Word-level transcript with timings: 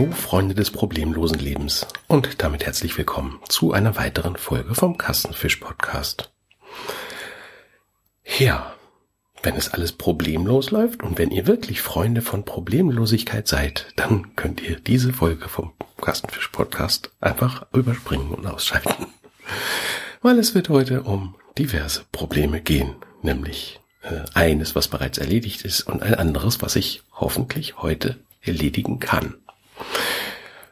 Hallo 0.00 0.12
Freunde 0.12 0.54
des 0.54 0.70
problemlosen 0.70 1.38
Lebens 1.38 1.86
und 2.08 2.42
damit 2.42 2.64
herzlich 2.64 2.96
willkommen 2.96 3.38
zu 3.50 3.72
einer 3.72 3.96
weiteren 3.96 4.36
Folge 4.36 4.74
vom 4.74 4.96
Kassenfisch 4.96 5.56
Podcast. 5.56 6.32
Ja, 8.38 8.74
wenn 9.42 9.56
es 9.56 9.74
alles 9.74 9.92
problemlos 9.92 10.70
läuft 10.70 11.02
und 11.02 11.18
wenn 11.18 11.30
ihr 11.30 11.46
wirklich 11.46 11.82
Freunde 11.82 12.22
von 12.22 12.46
Problemlosigkeit 12.46 13.46
seid, 13.46 13.92
dann 13.96 14.34
könnt 14.36 14.62
ihr 14.62 14.80
diese 14.80 15.12
Folge 15.12 15.50
vom 15.50 15.74
Kastenfisch 16.00 16.48
Podcast 16.48 17.10
einfach 17.20 17.66
überspringen 17.74 18.30
und 18.30 18.46
ausschalten. 18.46 19.06
Weil 20.22 20.38
es 20.38 20.54
wird 20.54 20.70
heute 20.70 21.02
um 21.02 21.34
diverse 21.58 22.04
Probleme 22.10 22.62
gehen, 22.62 22.96
nämlich 23.20 23.80
äh, 24.00 24.22
eines, 24.32 24.74
was 24.74 24.88
bereits 24.88 25.18
erledigt 25.18 25.66
ist 25.66 25.82
und 25.82 26.02
ein 26.02 26.14
anderes, 26.14 26.62
was 26.62 26.74
ich 26.74 27.02
hoffentlich 27.12 27.76
heute 27.82 28.16
erledigen 28.40 28.98
kann. 28.98 29.34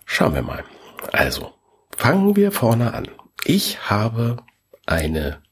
Schauen 0.05 0.35
wir 0.35 0.43
mal. 0.43 0.65
Also, 1.13 1.55
fangen 1.97 2.37
wir 2.37 2.53
vorne 2.53 2.95
an. 2.95 3.09
Ich 3.45 3.91
habe 3.91 4.39
eine 4.87 5.43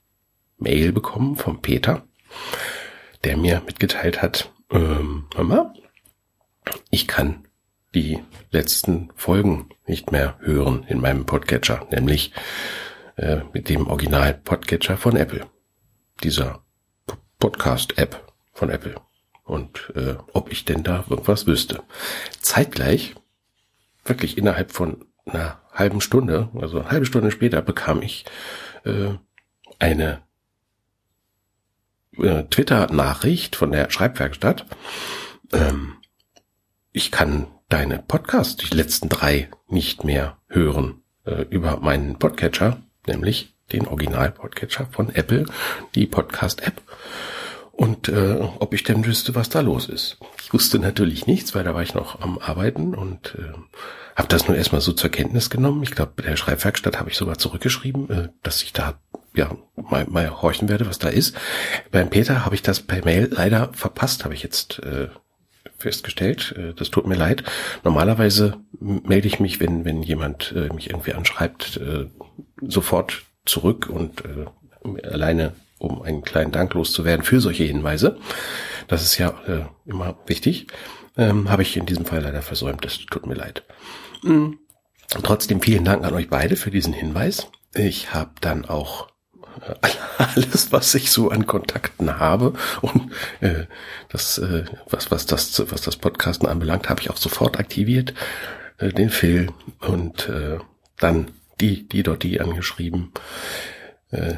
Mail 0.58 0.92
bekommen 0.92 1.36
vom 1.36 1.60
Peter, 1.60 2.06
der 3.24 3.36
mir 3.36 3.62
mitgeteilt 3.66 4.22
hat, 4.22 4.50
ähm, 4.70 5.26
Mama, 5.36 5.72
ich 6.90 7.06
kann 7.06 7.46
die 7.94 8.22
letzten 8.50 9.10
Folgen 9.14 9.68
nicht 9.86 10.12
mehr 10.12 10.38
hören 10.40 10.84
in 10.88 11.00
meinem 11.00 11.26
Podcatcher, 11.26 11.86
nämlich 11.90 12.32
äh, 13.16 13.38
mit 13.52 13.68
dem 13.68 13.86
Original 13.86 14.34
Podcatcher 14.34 14.96
von 14.96 15.16
Apple. 15.16 15.46
Dieser 16.22 16.62
Podcast-App 17.38 18.32
von 18.52 18.70
Apple. 18.70 18.96
Und 19.44 19.92
äh, 19.94 20.16
ob 20.32 20.50
ich 20.50 20.64
denn 20.64 20.82
da 20.82 21.04
irgendwas 21.08 21.46
wüsste. 21.46 21.82
Zeitgleich, 22.40 23.14
wirklich 24.08 24.38
innerhalb 24.38 24.72
von 24.72 25.04
einer 25.26 25.60
halben 25.72 26.00
Stunde, 26.00 26.48
also 26.58 26.80
eine 26.80 26.90
halbe 26.90 27.06
Stunde 27.06 27.30
später, 27.30 27.62
bekam 27.62 28.02
ich 28.02 28.24
äh, 28.84 29.10
eine 29.78 30.22
äh, 32.18 32.44
Twitter-Nachricht 32.44 33.56
von 33.56 33.72
der 33.72 33.90
Schreibwerkstatt. 33.90 34.66
Ähm, 35.52 35.94
ich 36.92 37.10
kann 37.10 37.46
deine 37.68 37.98
Podcasts, 37.98 38.56
die 38.56 38.74
letzten 38.74 39.08
drei, 39.08 39.50
nicht 39.68 40.04
mehr 40.04 40.38
hören 40.48 41.02
äh, 41.24 41.42
über 41.50 41.78
meinen 41.80 42.18
Podcatcher, 42.18 42.82
nämlich 43.06 43.54
den 43.72 43.86
Original-Podcatcher 43.86 44.86
von 44.86 45.10
Apple, 45.14 45.44
die 45.94 46.06
Podcast-App. 46.06 46.80
Und 47.76 48.08
äh, 48.08 48.38
ob 48.58 48.72
ich 48.72 48.84
denn 48.84 49.04
wüsste, 49.04 49.34
was 49.34 49.50
da 49.50 49.60
los 49.60 49.88
ist. 49.88 50.16
Ich 50.42 50.52
wusste 50.52 50.78
natürlich 50.78 51.26
nichts, 51.26 51.54
weil 51.54 51.62
da 51.62 51.74
war 51.74 51.82
ich 51.82 51.92
noch 51.92 52.20
am 52.22 52.38
Arbeiten 52.38 52.94
und 52.94 53.34
äh, 53.38 53.52
habe 54.16 54.28
das 54.28 54.48
nur 54.48 54.56
erstmal 54.56 54.80
so 54.80 54.94
zur 54.94 55.10
Kenntnis 55.10 55.50
genommen. 55.50 55.82
Ich 55.82 55.90
glaube, 55.90 56.12
bei 56.16 56.22
der 56.22 56.36
Schreibwerkstatt 56.36 56.98
habe 56.98 57.10
ich 57.10 57.18
sogar 57.18 57.36
zurückgeschrieben, 57.36 58.10
äh, 58.10 58.28
dass 58.42 58.62
ich 58.62 58.72
da 58.72 58.94
ja 59.34 59.54
mal, 59.76 60.06
mal 60.08 60.40
horchen 60.40 60.70
werde, 60.70 60.86
was 60.86 60.98
da 60.98 61.10
ist. 61.10 61.36
Beim 61.92 62.08
Peter 62.08 62.46
habe 62.46 62.54
ich 62.54 62.62
das 62.62 62.80
per 62.80 63.04
Mail 63.04 63.28
leider 63.30 63.70
verpasst, 63.74 64.24
habe 64.24 64.32
ich 64.32 64.42
jetzt 64.42 64.78
äh, 64.78 65.08
festgestellt. 65.76 66.54
Äh, 66.56 66.72
das 66.72 66.90
tut 66.90 67.06
mir 67.06 67.16
leid. 67.16 67.44
Normalerweise 67.84 68.56
melde 68.80 69.28
ich 69.28 69.38
mich, 69.38 69.60
wenn 69.60 69.84
wenn 69.84 70.02
jemand 70.02 70.54
äh, 70.56 70.72
mich 70.72 70.88
irgendwie 70.88 71.12
anschreibt, 71.12 71.76
äh, 71.76 72.06
sofort 72.62 73.24
zurück 73.44 73.90
und 73.92 74.22
äh, 74.24 75.06
alleine 75.06 75.52
um 75.78 76.02
einen 76.02 76.22
kleinen 76.22 76.52
Dank 76.52 76.74
loszuwerden 76.74 77.24
für 77.24 77.40
solche 77.40 77.64
Hinweise. 77.64 78.18
Das 78.88 79.02
ist 79.02 79.18
ja 79.18 79.30
äh, 79.46 79.64
immer 79.84 80.16
wichtig. 80.26 80.66
Ähm, 81.16 81.50
Habe 81.50 81.62
ich 81.62 81.76
in 81.76 81.86
diesem 81.86 82.04
Fall 82.04 82.22
leider 82.22 82.42
versäumt. 82.42 82.84
Das 82.84 82.98
tut 82.98 83.26
mir 83.26 83.34
leid. 83.34 83.64
Mhm. 84.22 84.58
Trotzdem 85.08 85.60
vielen 85.60 85.84
Dank 85.84 86.04
an 86.04 86.14
euch 86.14 86.28
beide 86.28 86.56
für 86.56 86.70
diesen 86.70 86.92
Hinweis. 86.92 87.48
Ich 87.74 88.12
habe 88.12 88.32
dann 88.40 88.64
auch 88.64 89.08
alles, 90.18 90.72
was 90.72 90.94
ich 90.94 91.10
so 91.10 91.30
an 91.30 91.46
Kontakten 91.46 92.18
habe 92.18 92.54
und 92.82 93.12
äh, 93.40 93.64
das, 94.10 94.38
äh, 94.38 94.64
was, 94.90 95.10
was 95.10 95.26
das, 95.26 95.62
was 95.70 95.80
das 95.80 95.96
Podcasten 95.96 96.48
anbelangt, 96.48 96.88
habe 96.88 97.00
ich 97.00 97.10
auch 97.10 97.16
sofort 97.16 97.58
aktiviert, 97.58 98.14
äh, 98.78 98.90
den 98.90 99.10
Phil 99.10 99.48
und 99.80 100.28
äh, 100.28 100.58
dann 100.98 101.28
die, 101.60 101.88
die 101.88 102.02
dort 102.02 102.22
die 102.22 102.40
angeschrieben. 102.40 103.12
Äh, 104.10 104.34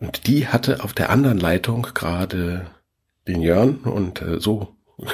und 0.00 0.26
die 0.26 0.48
hatte 0.48 0.82
auf 0.84 0.92
der 0.92 1.10
anderen 1.10 1.38
Leitung 1.38 1.88
gerade 1.94 2.66
den 3.26 3.42
Jörn 3.42 3.76
und 3.84 4.22
äh, 4.22 4.40
so 4.40 4.76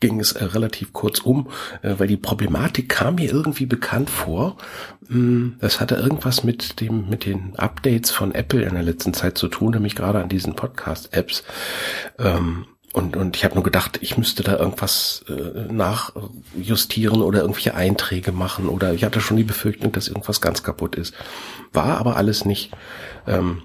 ging 0.00 0.20
es 0.20 0.32
äh, 0.32 0.44
relativ 0.44 0.92
kurz 0.92 1.20
um, 1.20 1.48
äh, 1.82 1.94
weil 1.98 2.08
die 2.08 2.16
Problematik 2.16 2.88
kam 2.88 3.16
mir 3.16 3.30
irgendwie 3.30 3.66
bekannt 3.66 4.10
vor. 4.10 4.56
Mm, 5.08 5.52
das 5.60 5.80
hatte 5.80 5.96
irgendwas 5.96 6.44
mit 6.44 6.80
dem, 6.80 7.08
mit 7.08 7.24
den 7.24 7.56
Updates 7.56 8.10
von 8.10 8.34
Apple 8.34 8.62
in 8.62 8.74
der 8.74 8.82
letzten 8.82 9.14
Zeit 9.14 9.38
zu 9.38 9.48
tun, 9.48 9.72
nämlich 9.72 9.94
gerade 9.94 10.20
an 10.20 10.28
diesen 10.28 10.54
Podcast-Apps. 10.54 11.44
Ähm, 12.18 12.66
und, 12.92 13.16
und 13.16 13.36
ich 13.36 13.44
habe 13.44 13.54
nur 13.54 13.64
gedacht, 13.64 13.98
ich 14.00 14.16
müsste 14.16 14.42
da 14.42 14.56
irgendwas 14.56 15.24
äh, 15.28 15.70
nachjustieren 15.70 17.20
oder 17.20 17.40
irgendwelche 17.40 17.74
Einträge 17.74 18.32
machen 18.32 18.68
oder 18.68 18.94
ich 18.94 19.04
hatte 19.04 19.20
schon 19.20 19.36
die 19.36 19.44
Befürchtung, 19.44 19.92
dass 19.92 20.08
irgendwas 20.08 20.40
ganz 20.40 20.62
kaputt 20.62 20.94
ist. 20.94 21.14
War 21.72 21.98
aber 21.98 22.16
alles 22.16 22.46
nicht. 22.46 22.72
Ähm, 23.26 23.62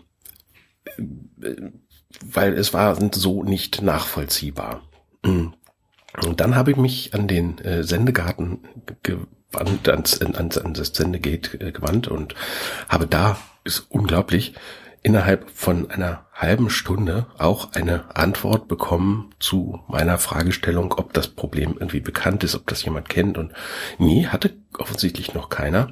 weil 2.26 2.54
es 2.54 2.74
war 2.74 2.98
so 3.14 3.44
nicht 3.44 3.82
nachvollziehbar. 3.82 4.82
Und 5.24 6.42
dann 6.42 6.56
habe 6.56 6.72
ich 6.72 6.78
mich 6.78 7.14
an 7.14 7.28
den 7.28 7.58
äh, 7.60 7.84
Sendegarten 7.84 8.60
gewandt, 9.04 9.88
ans, 9.88 10.22
ans, 10.22 10.58
ans 10.58 10.94
Sendegate 10.94 11.60
äh, 11.60 11.72
gewandt 11.72 12.08
und 12.08 12.36
habe 12.90 13.08
da, 13.08 13.38
ist 13.64 13.86
unglaublich, 13.90 14.54
innerhalb 15.04 15.50
von 15.50 15.90
einer 15.90 16.26
halben 16.34 16.70
Stunde 16.70 17.28
auch 17.38 17.74
eine 17.74 18.16
Antwort 18.16 18.68
bekommen 18.68 19.32
zu 19.40 19.80
meiner 19.88 20.18
Fragestellung, 20.18 20.94
ob 20.94 21.14
das 21.14 21.28
Problem 21.28 21.76
irgendwie 21.80 22.02
bekannt 22.02 22.44
ist, 22.44 22.56
ob 22.56 22.68
das 22.68 22.84
jemand 22.84 23.10
kennt. 23.10 23.38
Und 23.38 23.54
nie 23.98 24.28
hatte 24.28 24.54
offensichtlich 24.78 25.34
noch 25.34 25.50
keiner. 25.50 25.92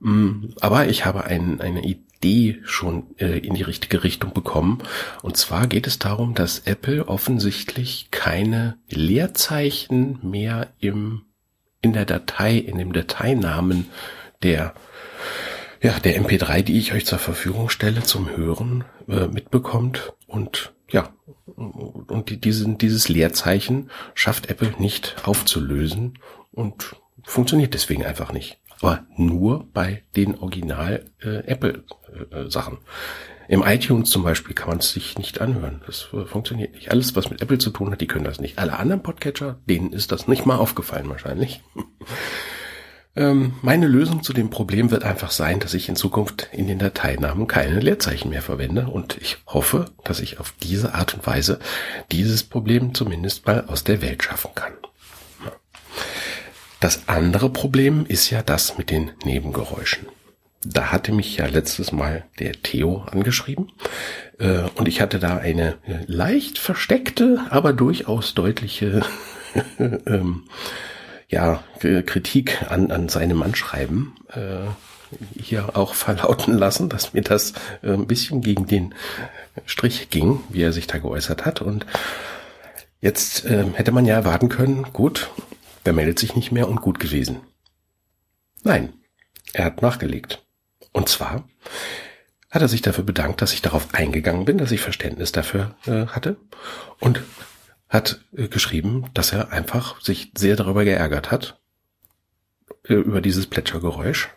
Mm, 0.00 0.54
aber 0.60 0.88
ich 0.88 1.04
habe 1.04 1.24
ein, 1.24 1.60
eine 1.60 1.82
Idee 1.82 2.09
Idee 2.20 2.60
schon 2.64 3.16
äh, 3.18 3.38
in 3.38 3.54
die 3.54 3.62
richtige 3.62 4.04
Richtung 4.04 4.34
bekommen. 4.34 4.82
Und 5.22 5.36
zwar 5.36 5.66
geht 5.66 5.86
es 5.86 5.98
darum, 5.98 6.34
dass 6.34 6.60
Apple 6.60 7.08
offensichtlich 7.08 8.08
keine 8.10 8.76
Leerzeichen 8.90 10.18
mehr 10.22 10.68
im, 10.80 11.22
in 11.80 11.94
der 11.94 12.04
Datei, 12.04 12.56
in 12.56 12.78
dem 12.78 12.92
Dateinamen 12.92 13.86
der 14.42 14.74
ja, 15.82 15.98
der 15.98 16.22
MP3, 16.22 16.60
die 16.60 16.78
ich 16.78 16.92
euch 16.92 17.06
zur 17.06 17.18
Verfügung 17.18 17.70
stelle 17.70 18.02
zum 18.02 18.28
Hören, 18.36 18.84
äh, 19.08 19.28
mitbekommt 19.28 20.12
und 20.26 20.74
ja, 20.90 21.14
und 21.56 22.28
die, 22.28 22.38
diesen, 22.38 22.76
dieses 22.76 23.08
Leerzeichen 23.08 23.90
schafft 24.12 24.50
Apple 24.50 24.74
nicht 24.78 25.16
aufzulösen 25.24 26.18
und 26.52 26.96
funktioniert 27.22 27.72
deswegen 27.72 28.04
einfach 28.04 28.30
nicht 28.30 28.60
aber 28.80 29.06
nur 29.16 29.68
bei 29.72 30.02
den 30.16 30.38
Original 30.38 31.04
äh, 31.22 31.44
Apple 31.46 31.84
äh, 32.30 32.50
Sachen. 32.50 32.78
Im 33.50 33.64
iTunes 33.64 34.10
zum 34.10 34.22
Beispiel 34.22 34.54
kann 34.54 34.68
man 34.68 34.78
es 34.78 34.92
sich 34.92 35.18
nicht 35.18 35.40
anhören. 35.40 35.82
Das 35.84 36.08
äh, 36.12 36.24
funktioniert 36.24 36.74
nicht. 36.74 36.92
Alles, 36.92 37.16
was 37.16 37.30
mit 37.30 37.42
Apple 37.42 37.58
zu 37.58 37.70
tun 37.70 37.90
hat, 37.90 38.00
die 38.00 38.06
können 38.06 38.24
das 38.24 38.40
nicht. 38.40 38.58
Alle 38.58 38.78
anderen 38.78 39.02
Podcatcher, 39.02 39.58
denen 39.66 39.92
ist 39.92 40.12
das 40.12 40.28
nicht 40.28 40.46
mal 40.46 40.56
aufgefallen 40.56 41.08
wahrscheinlich. 41.08 41.60
ähm, 43.16 43.54
meine 43.62 43.88
Lösung 43.88 44.22
zu 44.22 44.32
dem 44.32 44.50
Problem 44.50 44.92
wird 44.92 45.02
einfach 45.02 45.32
sein, 45.32 45.58
dass 45.58 45.74
ich 45.74 45.88
in 45.88 45.96
Zukunft 45.96 46.48
in 46.52 46.68
den 46.68 46.78
Dateinamen 46.78 47.48
keine 47.48 47.80
Leerzeichen 47.80 48.30
mehr 48.30 48.42
verwende 48.42 48.86
und 48.86 49.16
ich 49.20 49.38
hoffe, 49.48 49.86
dass 50.04 50.20
ich 50.20 50.38
auf 50.38 50.54
diese 50.62 50.94
Art 50.94 51.14
und 51.14 51.26
Weise 51.26 51.58
dieses 52.12 52.44
Problem 52.44 52.94
zumindest 52.94 53.46
mal 53.46 53.64
aus 53.66 53.82
der 53.82 54.00
Welt 54.00 54.22
schaffen 54.22 54.52
kann. 54.54 54.74
Das 56.78 57.08
andere 57.08 57.50
Problem 57.50 58.06
ist 58.06 58.30
ja 58.30 58.42
das 58.42 58.78
mit 58.78 58.90
den 58.90 59.10
Nebengeräuschen. 59.24 60.06
Da 60.62 60.92
hatte 60.92 61.12
mich 61.12 61.36
ja 61.38 61.46
letztes 61.46 61.90
Mal 61.90 62.24
der 62.38 62.52
Theo 62.52 63.02
angeschrieben 63.10 63.72
äh, 64.38 64.64
und 64.74 64.88
ich 64.88 65.00
hatte 65.00 65.18
da 65.18 65.38
eine 65.38 65.78
leicht 66.06 66.58
versteckte, 66.58 67.46
aber 67.48 67.72
durchaus 67.72 68.34
deutliche 68.34 69.02
ähm, 69.78 70.44
ja, 71.28 71.62
Kritik 71.78 72.70
an, 72.70 72.90
an 72.90 73.08
seinem 73.08 73.42
Anschreiben 73.42 74.14
äh, 74.28 74.66
hier 75.40 75.76
auch 75.76 75.94
verlauten 75.94 76.54
lassen, 76.56 76.88
dass 76.88 77.14
mir 77.14 77.22
das 77.22 77.52
äh, 77.82 77.92
ein 77.92 78.06
bisschen 78.06 78.42
gegen 78.42 78.66
den 78.66 78.94
Strich 79.66 80.10
ging, 80.10 80.40
wie 80.50 80.62
er 80.62 80.72
sich 80.72 80.86
da 80.86 80.98
geäußert 80.98 81.46
hat. 81.46 81.62
Und 81.62 81.86
jetzt 83.00 83.44
äh, 83.44 83.64
hätte 83.74 83.92
man 83.92 84.06
ja 84.06 84.14
erwarten 84.14 84.48
können, 84.48 84.84
gut, 84.92 85.30
der 85.86 85.92
meldet 85.92 86.18
sich 86.18 86.36
nicht 86.36 86.52
mehr 86.52 86.68
und 86.68 86.80
gut 86.80 87.00
gewesen. 87.00 87.40
Nein, 88.62 88.92
er 89.52 89.64
hat 89.64 89.82
nachgelegt. 89.82 90.44
Und 90.92 91.08
zwar 91.08 91.48
hat 92.50 92.62
er 92.62 92.68
sich 92.68 92.82
dafür 92.82 93.04
bedankt, 93.04 93.42
dass 93.42 93.52
ich 93.52 93.62
darauf 93.62 93.94
eingegangen 93.94 94.44
bin, 94.44 94.58
dass 94.58 94.72
ich 94.72 94.80
Verständnis 94.80 95.32
dafür 95.32 95.76
äh, 95.86 96.06
hatte 96.06 96.36
und 96.98 97.22
hat 97.88 98.24
äh, 98.36 98.48
geschrieben, 98.48 99.10
dass 99.14 99.32
er 99.32 99.52
einfach 99.52 100.00
sich 100.00 100.32
sehr 100.36 100.56
darüber 100.56 100.84
geärgert 100.84 101.30
hat 101.30 101.60
äh, 102.88 102.94
über 102.94 103.20
dieses 103.20 103.46
Plätschergeräusch, 103.46 104.30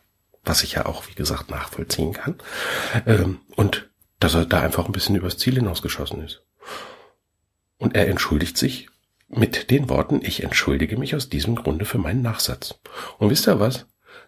was 0.43 0.63
ich 0.63 0.73
ja 0.73 0.85
auch, 0.85 1.07
wie 1.07 1.15
gesagt, 1.15 1.49
nachvollziehen 1.49 2.13
kann. 2.13 2.35
Ähm, 3.05 3.41
und 3.55 3.89
dass 4.19 4.35
er 4.35 4.45
da 4.45 4.61
einfach 4.61 4.85
ein 4.85 4.91
bisschen 4.91 5.15
übers 5.15 5.37
Ziel 5.37 5.55
hinausgeschossen 5.55 6.23
ist. 6.23 6.43
Und 7.77 7.95
er 7.95 8.07
entschuldigt 8.07 8.57
sich 8.57 8.89
mit 9.27 9.71
den 9.71 9.89
Worten, 9.89 10.21
ich 10.23 10.43
entschuldige 10.43 10.97
mich 10.97 11.15
aus 11.15 11.29
diesem 11.29 11.55
Grunde 11.55 11.85
für 11.85 11.97
meinen 11.97 12.21
Nachsatz. 12.21 12.75
Und 13.17 13.29
wisst 13.29 13.47
ihr 13.47 13.59
was? 13.59 13.87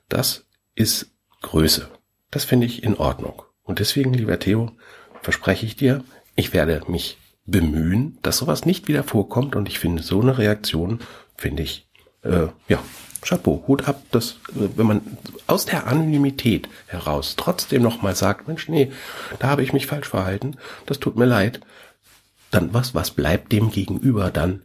Das 0.09 0.47
ist 0.73 1.11
Größe. 1.41 1.89
Das 2.35 2.43
finde 2.43 2.67
ich 2.67 2.83
in 2.83 2.97
Ordnung. 2.97 3.43
Und 3.63 3.79
deswegen, 3.79 4.13
lieber 4.13 4.37
Theo, 4.37 4.73
verspreche 5.21 5.65
ich 5.65 5.77
dir, 5.77 6.03
ich 6.35 6.51
werde 6.51 6.81
mich 6.89 7.17
bemühen, 7.45 8.17
dass 8.23 8.39
sowas 8.39 8.65
nicht 8.65 8.89
wieder 8.89 9.03
vorkommt. 9.03 9.55
Und 9.55 9.69
ich 9.69 9.79
finde, 9.79 10.03
so 10.03 10.19
eine 10.19 10.37
Reaktion 10.37 10.99
finde 11.37 11.63
ich, 11.63 11.87
äh, 12.23 12.47
ja, 12.67 12.83
Chapeau, 13.21 13.63
Hut 13.69 13.87
ab, 13.87 14.03
dass, 14.11 14.31
äh, 14.49 14.67
wenn 14.75 14.85
man 14.85 15.17
aus 15.47 15.65
der 15.65 15.87
Anonymität 15.87 16.67
heraus 16.87 17.35
trotzdem 17.37 17.81
nochmal 17.81 18.17
sagt, 18.17 18.49
Mensch, 18.49 18.67
nee, 18.67 18.91
da 19.39 19.47
habe 19.47 19.63
ich 19.63 19.71
mich 19.71 19.87
falsch 19.87 20.09
verhalten, 20.09 20.57
das 20.87 20.99
tut 20.99 21.15
mir 21.15 21.23
leid, 21.23 21.61
dann 22.51 22.73
was, 22.73 22.93
was 22.93 23.11
bleibt 23.11 23.53
dem 23.53 23.71
gegenüber 23.71 24.29
dann, 24.29 24.63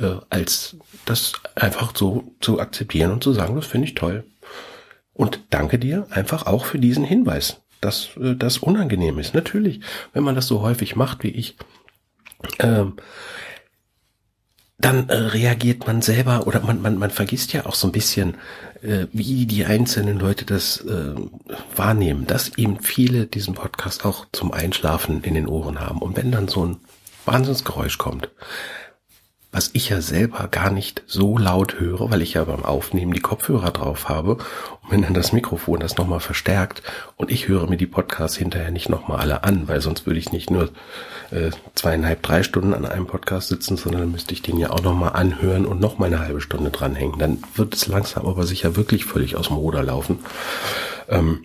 äh, 0.00 0.16
als 0.28 0.74
das 1.04 1.34
einfach 1.54 1.94
so 1.96 2.34
zu 2.40 2.58
akzeptieren 2.58 3.12
und 3.12 3.22
zu 3.22 3.32
sagen, 3.32 3.54
das 3.54 3.66
finde 3.66 3.86
ich 3.86 3.94
toll. 3.94 4.24
Und 5.14 5.40
danke 5.50 5.78
dir 5.78 6.06
einfach 6.10 6.46
auch 6.46 6.64
für 6.64 6.78
diesen 6.78 7.04
Hinweis, 7.04 7.60
dass 7.80 8.10
äh, 8.20 8.34
das 8.34 8.58
unangenehm 8.58 9.18
ist. 9.18 9.34
Natürlich, 9.34 9.80
wenn 10.12 10.24
man 10.24 10.34
das 10.34 10.46
so 10.46 10.62
häufig 10.62 10.96
macht 10.96 11.22
wie 11.22 11.28
ich, 11.28 11.56
ähm, 12.58 12.96
dann 14.78 15.08
äh, 15.08 15.14
reagiert 15.14 15.86
man 15.86 16.02
selber 16.02 16.46
oder 16.46 16.60
man, 16.60 16.82
man, 16.82 16.98
man 16.98 17.10
vergisst 17.10 17.52
ja 17.52 17.66
auch 17.66 17.74
so 17.74 17.86
ein 17.88 17.92
bisschen, 17.92 18.34
äh, 18.82 19.06
wie 19.12 19.46
die 19.46 19.64
einzelnen 19.64 20.18
Leute 20.18 20.44
das 20.44 20.80
äh, 20.80 21.14
wahrnehmen, 21.76 22.26
dass 22.26 22.56
eben 22.58 22.80
viele 22.80 23.26
diesen 23.26 23.54
Podcast 23.54 24.04
auch 24.04 24.26
zum 24.32 24.50
Einschlafen 24.50 25.22
in 25.22 25.34
den 25.34 25.46
Ohren 25.46 25.80
haben. 25.80 25.98
Und 25.98 26.16
wenn 26.16 26.32
dann 26.32 26.48
so 26.48 26.66
ein 26.66 26.76
Wahnsinnsgeräusch 27.26 27.98
kommt, 27.98 28.30
was 29.52 29.70
ich 29.74 29.90
ja 29.90 30.00
selber 30.00 30.48
gar 30.50 30.70
nicht 30.70 31.02
so 31.06 31.36
laut 31.36 31.78
höre, 31.78 32.10
weil 32.10 32.22
ich 32.22 32.34
ja 32.34 32.44
beim 32.44 32.64
Aufnehmen 32.64 33.12
die 33.12 33.20
Kopfhörer 33.20 33.70
drauf 33.70 34.08
habe 34.08 34.36
und 34.36 34.90
wenn 34.90 35.02
dann 35.02 35.12
das 35.12 35.32
Mikrofon 35.32 35.78
das 35.78 35.98
nochmal 35.98 36.20
verstärkt 36.20 36.82
und 37.16 37.30
ich 37.30 37.48
höre 37.48 37.68
mir 37.68 37.76
die 37.76 37.86
Podcasts 37.86 38.36
hinterher 38.36 38.70
nicht 38.70 38.88
nochmal 38.88 39.20
alle 39.20 39.44
an, 39.44 39.68
weil 39.68 39.82
sonst 39.82 40.06
würde 40.06 40.18
ich 40.18 40.32
nicht 40.32 40.50
nur 40.50 40.70
äh, 41.30 41.50
zweieinhalb, 41.74 42.22
drei 42.22 42.42
Stunden 42.42 42.72
an 42.72 42.86
einem 42.86 43.06
Podcast 43.06 43.48
sitzen, 43.48 43.76
sondern 43.76 44.00
dann 44.00 44.12
müsste 44.12 44.32
ich 44.32 44.40
den 44.40 44.56
ja 44.56 44.70
auch 44.70 44.82
nochmal 44.82 45.12
anhören 45.12 45.66
und 45.66 45.80
nochmal 45.80 46.08
eine 46.08 46.20
halbe 46.20 46.40
Stunde 46.40 46.70
dranhängen. 46.70 47.18
Dann 47.18 47.42
wird 47.54 47.74
es 47.74 47.86
langsam 47.86 48.26
aber 48.26 48.46
sicher 48.46 48.74
wirklich 48.76 49.04
völlig 49.04 49.36
aus 49.36 49.48
dem 49.48 49.56
Ruder 49.56 49.82
laufen. 49.82 50.20
Ähm, 51.08 51.44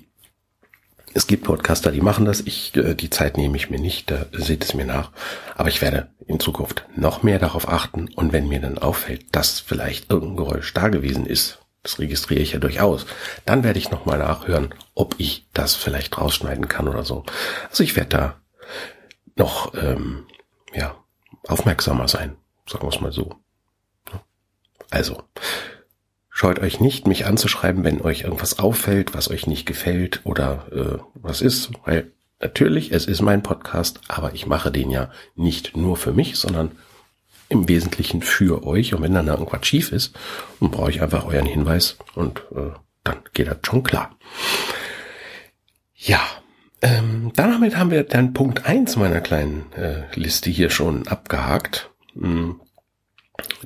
es 1.17 1.25
gibt 1.25 1.45
Podcaster, 1.45 1.91
die 1.91 2.01
machen 2.01 2.25
das. 2.25 2.41
Ich, 2.41 2.75
äh, 2.75 2.93
die 2.93 3.09
Zeit 3.09 3.37
nehme 3.37 3.57
ich 3.57 3.71
mir 3.71 3.79
nicht, 3.79 4.11
da 4.11 4.27
seht 4.33 4.63
es 4.63 4.75
mir 4.75 4.85
nach. 4.85 5.11
Aber 5.55 5.67
ich 5.67 5.81
werde 5.81 6.09
in 6.27 6.39
Zukunft 6.39 6.85
noch 6.95 7.23
mehr 7.23 7.39
darauf 7.39 7.67
achten. 7.67 8.07
Und 8.13 8.33
wenn 8.33 8.47
mir 8.47 8.61
dann 8.61 8.77
auffällt, 8.77 9.25
dass 9.31 9.59
vielleicht 9.59 10.11
irgendein 10.11 10.37
Geräusch 10.37 10.71
da 10.75 10.89
gewesen 10.89 11.25
ist, 11.25 11.57
das 11.81 11.97
registriere 11.97 12.41
ich 12.41 12.51
ja 12.51 12.59
durchaus, 12.59 13.07
dann 13.45 13.63
werde 13.63 13.79
ich 13.79 13.89
nochmal 13.89 14.19
nachhören, 14.19 14.75
ob 14.93 15.15
ich 15.17 15.47
das 15.53 15.73
vielleicht 15.73 16.19
rausschneiden 16.19 16.67
kann 16.67 16.87
oder 16.87 17.03
so. 17.03 17.23
Also 17.67 17.83
ich 17.83 17.95
werde 17.95 18.09
da 18.09 18.35
noch, 19.35 19.73
ähm, 19.73 20.27
ja, 20.75 20.95
aufmerksamer 21.47 22.07
sein, 22.07 22.35
sagen 22.69 22.83
wir 22.83 22.89
es 22.89 23.01
mal 23.01 23.11
so. 23.11 23.35
Also, 24.91 25.23
Scheut 26.37 26.59
euch 26.59 26.79
nicht, 26.79 27.07
mich 27.07 27.25
anzuschreiben, 27.25 27.83
wenn 27.83 27.99
euch 27.99 28.21
irgendwas 28.21 28.59
auffällt, 28.59 29.15
was 29.15 29.31
euch 29.31 29.47
nicht 29.47 29.65
gefällt 29.65 30.21
oder 30.23 30.67
äh, 30.71 31.03
was 31.15 31.41
ist, 31.41 31.71
weil 31.83 32.11
natürlich, 32.39 32.91
es 32.91 33.07
ist 33.07 33.23
mein 33.23 33.41
Podcast, 33.41 34.01
aber 34.07 34.35
ich 34.35 34.45
mache 34.45 34.71
den 34.71 34.91
ja 34.91 35.09
nicht 35.33 35.75
nur 35.75 35.97
für 35.97 36.11
mich, 36.11 36.35
sondern 36.35 36.73
im 37.49 37.67
Wesentlichen 37.67 38.21
für 38.21 38.67
euch. 38.67 38.93
Und 38.93 39.01
wenn 39.01 39.15
dann 39.15 39.29
irgendwas 39.29 39.65
schief 39.65 39.91
ist, 39.91 40.13
dann 40.59 40.69
brauche 40.69 40.91
ich 40.91 41.01
einfach 41.01 41.25
euren 41.25 41.47
Hinweis 41.47 41.97
und 42.13 42.43
äh, 42.55 42.69
dann 43.03 43.17
geht 43.33 43.47
das 43.47 43.57
schon 43.63 43.81
klar. 43.81 44.15
Ja, 45.95 46.21
ähm, 46.83 47.31
damit 47.35 47.77
haben 47.77 47.89
wir 47.89 48.03
dann 48.03 48.33
Punkt 48.33 48.63
eins 48.67 48.95
meiner 48.95 49.21
kleinen 49.21 49.73
äh, 49.73 50.03
Liste 50.13 50.51
hier 50.51 50.69
schon 50.69 51.07
abgehakt. 51.07 51.89
Hm, 52.13 52.61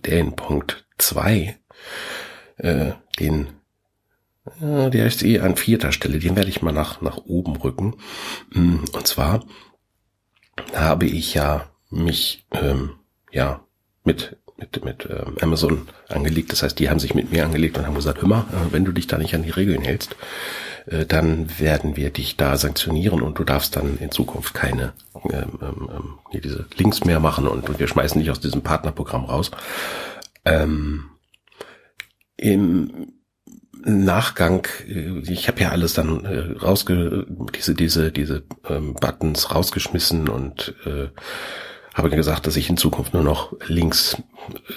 den 0.05 0.37
Punkt 0.37 0.85
zwei 0.97 1.57
äh, 2.61 2.93
den, 3.19 3.47
äh, 4.61 4.89
der 4.89 5.05
ist 5.05 5.23
eh 5.23 5.39
an 5.39 5.55
vierter 5.55 5.91
Stelle, 5.91 6.19
den 6.19 6.35
werde 6.35 6.49
ich 6.49 6.61
mal 6.61 6.71
nach, 6.71 7.01
nach 7.01 7.17
oben 7.17 7.55
rücken. 7.55 7.95
Mm, 8.51 8.77
und 8.93 9.07
zwar 9.07 9.43
habe 10.73 11.05
ich 11.05 11.33
ja 11.33 11.69
mich, 11.89 12.45
ähm, 12.51 12.91
ja, 13.31 13.61
mit 14.03 14.37
mit, 14.61 14.85
mit 14.85 15.07
ähm, 15.09 15.35
Amazon 15.41 15.87
angelegt. 16.07 16.51
Das 16.51 16.63
heißt, 16.63 16.77
die 16.79 16.89
haben 16.89 16.99
sich 16.99 17.15
mit 17.15 17.31
mir 17.31 17.43
angelegt 17.43 17.77
und 17.77 17.85
haben 17.85 17.95
gesagt, 17.95 18.21
hör 18.21 18.29
mal, 18.29 18.45
äh, 18.51 18.71
wenn 18.71 18.85
du 18.85 18.91
dich 18.91 19.07
da 19.07 19.17
nicht 19.17 19.33
an 19.33 19.43
die 19.43 19.49
Regeln 19.49 19.81
hältst, 19.81 20.15
äh, 20.85 21.05
dann 21.05 21.59
werden 21.59 21.97
wir 21.97 22.11
dich 22.11 22.37
da 22.37 22.55
sanktionieren 22.55 23.21
und 23.21 23.39
du 23.39 23.43
darfst 23.43 23.75
dann 23.75 23.97
in 23.97 24.11
Zukunft 24.11 24.53
keine 24.53 24.93
ähm, 25.29 25.59
ähm, 25.61 25.89
ähm 25.91 26.17
diese 26.33 26.65
Links 26.77 27.03
mehr 27.03 27.19
machen 27.19 27.47
und, 27.47 27.69
und 27.69 27.79
wir 27.79 27.87
schmeißen 27.87 28.21
dich 28.21 28.31
aus 28.31 28.39
diesem 28.39 28.61
Partnerprogramm 28.61 29.25
raus. 29.25 29.51
Ähm, 30.45 31.05
im 32.41 33.13
Nachgang, 33.83 34.67
äh, 34.87 35.19
ich 35.31 35.47
habe 35.47 35.61
ja 35.61 35.69
alles 35.69 35.93
dann 35.93 36.25
äh, 36.25 36.57
rausge 36.59 37.25
diese 37.55 37.73
diese 37.75 38.11
diese 38.11 38.43
ähm, 38.67 38.95
Buttons 38.95 39.53
rausgeschmissen 39.53 40.27
und 40.27 40.75
äh, 40.85 41.07
habe 41.93 42.09
gesagt, 42.09 42.47
dass 42.47 42.55
ich 42.55 42.69
in 42.69 42.77
Zukunft 42.77 43.13
nur 43.13 43.23
noch 43.23 43.53
Links 43.67 44.17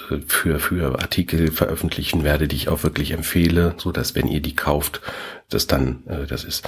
äh, 0.09 0.17
für 0.27 0.59
für 0.59 0.99
Artikel 0.99 1.51
veröffentlichen 1.51 2.23
werde, 2.23 2.47
die 2.47 2.55
ich 2.55 2.69
auch 2.69 2.83
wirklich 2.83 3.11
empfehle, 3.11 3.75
so 3.77 3.91
dass 3.91 4.15
wenn 4.15 4.27
ihr 4.27 4.41
die 4.41 4.55
kauft, 4.55 5.01
das 5.49 5.67
dann 5.67 6.03
äh, 6.07 6.25
das 6.25 6.43
ist 6.43 6.67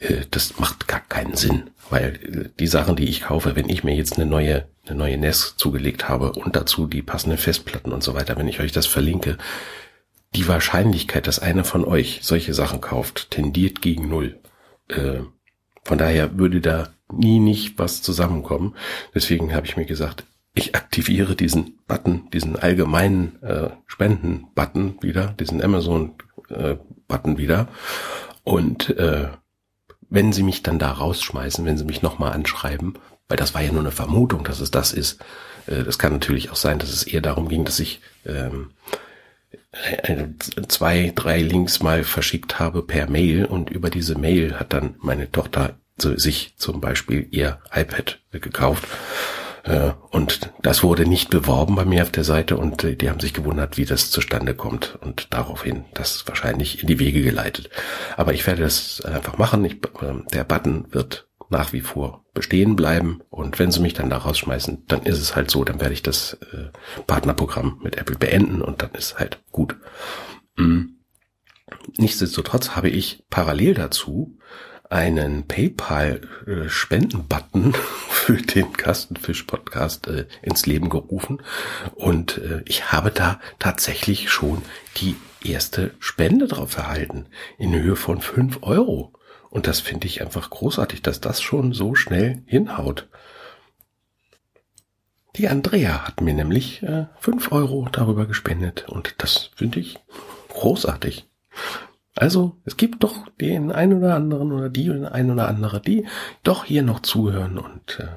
äh, 0.00 0.24
das 0.30 0.58
macht 0.58 0.88
gar 0.88 1.00
keinen 1.00 1.36
Sinn, 1.36 1.70
weil 1.90 2.18
äh, 2.22 2.48
die 2.58 2.66
Sachen, 2.66 2.96
die 2.96 3.08
ich 3.08 3.22
kaufe, 3.22 3.56
wenn 3.56 3.68
ich 3.68 3.84
mir 3.84 3.94
jetzt 3.94 4.18
eine 4.18 4.26
neue 4.26 4.66
eine 4.86 4.96
neue 4.96 5.18
NES 5.18 5.56
zugelegt 5.56 6.08
habe 6.08 6.32
und 6.32 6.56
dazu 6.56 6.86
die 6.86 7.02
passenden 7.02 7.38
Festplatten 7.38 7.92
und 7.92 8.02
so 8.02 8.14
weiter, 8.14 8.36
wenn 8.36 8.48
ich 8.48 8.60
euch 8.60 8.72
das 8.72 8.86
verlinke, 8.86 9.36
die 10.34 10.46
Wahrscheinlichkeit, 10.48 11.26
dass 11.26 11.38
einer 11.38 11.64
von 11.64 11.84
euch 11.84 12.20
solche 12.22 12.54
Sachen 12.54 12.80
kauft, 12.80 13.30
tendiert 13.30 13.80
gegen 13.80 14.08
null. 14.08 14.38
Äh, 14.88 15.20
von 15.84 15.98
daher 15.98 16.38
würde 16.38 16.60
da 16.60 16.90
nie 17.10 17.40
nicht 17.40 17.78
was 17.78 18.02
zusammenkommen. 18.02 18.74
Deswegen 19.14 19.54
habe 19.54 19.66
ich 19.66 19.76
mir 19.76 19.86
gesagt, 19.86 20.24
ich 20.54 20.74
aktiviere 20.74 21.36
diesen 21.36 21.78
Button, 21.86 22.28
diesen 22.32 22.56
allgemeinen 22.56 23.42
äh, 23.42 23.70
Spenden-Button 23.86 24.98
wieder, 25.00 25.28
diesen 25.38 25.62
Amazon-Button 25.62 27.34
äh, 27.34 27.38
wieder. 27.38 27.68
Und 28.44 28.90
äh, 28.98 29.28
wenn 30.10 30.32
sie 30.32 30.42
mich 30.42 30.62
dann 30.62 30.78
da 30.78 30.90
rausschmeißen, 30.90 31.64
wenn 31.64 31.78
sie 31.78 31.84
mich 31.84 32.02
nochmal 32.02 32.32
anschreiben, 32.32 32.94
weil 33.28 33.36
das 33.36 33.54
war 33.54 33.62
ja 33.62 33.72
nur 33.72 33.80
eine 33.80 33.90
Vermutung, 33.90 34.44
dass 34.44 34.60
es 34.60 34.70
das 34.70 34.92
ist. 34.92 35.20
Äh, 35.66 35.84
das 35.84 35.98
kann 35.98 36.12
natürlich 36.12 36.50
auch 36.50 36.56
sein, 36.56 36.78
dass 36.78 36.90
es 36.90 37.04
eher 37.04 37.20
darum 37.20 37.48
ging, 37.48 37.64
dass 37.64 37.78
ich 37.78 38.00
ähm, 38.26 38.70
äh, 38.90 38.96
zwei, 40.68 41.12
drei 41.14 41.40
Links 41.40 41.82
mal 41.82 42.04
verschickt 42.04 42.58
habe 42.58 42.82
per 42.82 43.08
Mail 43.08 43.44
und 43.44 43.70
über 43.70 43.90
diese 43.90 44.18
Mail 44.18 44.58
hat 44.58 44.72
dann 44.72 44.96
meine 45.00 45.30
Tochter 45.30 45.78
sich 45.98 46.54
zum 46.56 46.80
Beispiel 46.80 47.26
ihr 47.30 47.60
iPad 47.72 48.20
gekauft. 48.30 48.86
Äh, 49.64 49.92
und 50.10 50.52
das 50.62 50.82
wurde 50.82 51.06
nicht 51.06 51.30
beworben 51.30 51.74
bei 51.74 51.84
mir 51.84 52.02
auf 52.02 52.10
der 52.10 52.24
Seite 52.24 52.56
und 52.56 52.84
äh, 52.84 52.96
die 52.96 53.10
haben 53.10 53.20
sich 53.20 53.34
gewundert, 53.34 53.76
wie 53.76 53.84
das 53.84 54.10
zustande 54.10 54.54
kommt 54.54 54.98
und 55.02 55.28
daraufhin 55.30 55.84
das 55.94 56.26
wahrscheinlich 56.26 56.80
in 56.82 56.86
die 56.86 56.98
Wege 56.98 57.22
geleitet. 57.22 57.70
Aber 58.16 58.32
ich 58.32 58.46
werde 58.46 58.62
das 58.62 59.00
einfach 59.04 59.38
machen. 59.38 59.64
Ich, 59.64 59.78
der 60.32 60.44
Button 60.44 60.86
wird 60.90 61.28
nach 61.50 61.72
wie 61.72 61.80
vor 61.80 62.24
bestehen 62.38 62.76
bleiben. 62.76 63.20
Und 63.30 63.58
wenn 63.58 63.72
sie 63.72 63.80
mich 63.80 63.94
dann 63.94 64.10
da 64.10 64.18
rausschmeißen, 64.18 64.84
dann 64.86 65.02
ist 65.02 65.18
es 65.18 65.34
halt 65.34 65.50
so, 65.50 65.64
dann 65.64 65.80
werde 65.80 65.92
ich 65.92 66.04
das 66.04 66.34
äh, 66.52 66.68
Partnerprogramm 67.04 67.80
mit 67.82 67.96
Apple 67.96 68.14
beenden 68.16 68.62
und 68.62 68.80
dann 68.80 68.92
ist 68.92 69.18
halt 69.18 69.40
gut. 69.50 69.74
Mhm. 70.56 71.00
Nichtsdestotrotz 71.96 72.76
habe 72.76 72.90
ich 72.90 73.24
parallel 73.28 73.74
dazu 73.74 74.38
einen 74.88 75.48
PayPal-Spenden-Button 75.48 77.74
für 78.08 78.36
den 78.36 78.72
Kastenfisch-Podcast 78.72 80.06
äh, 80.06 80.26
ins 80.40 80.64
Leben 80.64 80.90
gerufen. 80.90 81.42
Und 81.96 82.38
äh, 82.38 82.62
ich 82.66 82.92
habe 82.92 83.10
da 83.10 83.40
tatsächlich 83.58 84.30
schon 84.30 84.62
die 84.98 85.16
erste 85.42 85.90
Spende 85.98 86.46
drauf 86.46 86.76
erhalten 86.76 87.26
in 87.58 87.74
Höhe 87.74 87.96
von 87.96 88.20
fünf 88.20 88.62
Euro. 88.62 89.12
Und 89.50 89.66
das 89.66 89.80
finde 89.80 90.06
ich 90.06 90.20
einfach 90.20 90.50
großartig, 90.50 91.02
dass 91.02 91.20
das 91.20 91.40
schon 91.40 91.72
so 91.72 91.94
schnell 91.94 92.42
hinhaut. 92.46 93.08
Die 95.36 95.48
Andrea 95.48 96.06
hat 96.06 96.20
mir 96.20 96.34
nämlich 96.34 96.82
äh, 96.82 97.06
5 97.20 97.52
Euro 97.52 97.88
darüber 97.90 98.26
gespendet 98.26 98.88
und 98.88 99.14
das 99.18 99.50
finde 99.54 99.80
ich 99.80 99.98
großartig. 100.48 101.28
Also 102.16 102.56
es 102.64 102.76
gibt 102.76 103.04
doch 103.04 103.28
den 103.40 103.70
einen 103.70 103.98
oder 103.98 104.16
anderen 104.16 104.50
oder 104.50 104.68
die 104.68 104.90
ein 104.90 105.30
oder 105.30 105.46
andere, 105.46 105.80
die 105.80 106.06
doch 106.42 106.64
hier 106.64 106.82
noch 106.82 107.00
zuhören 107.00 107.58
und 107.58 108.00
äh, 108.00 108.08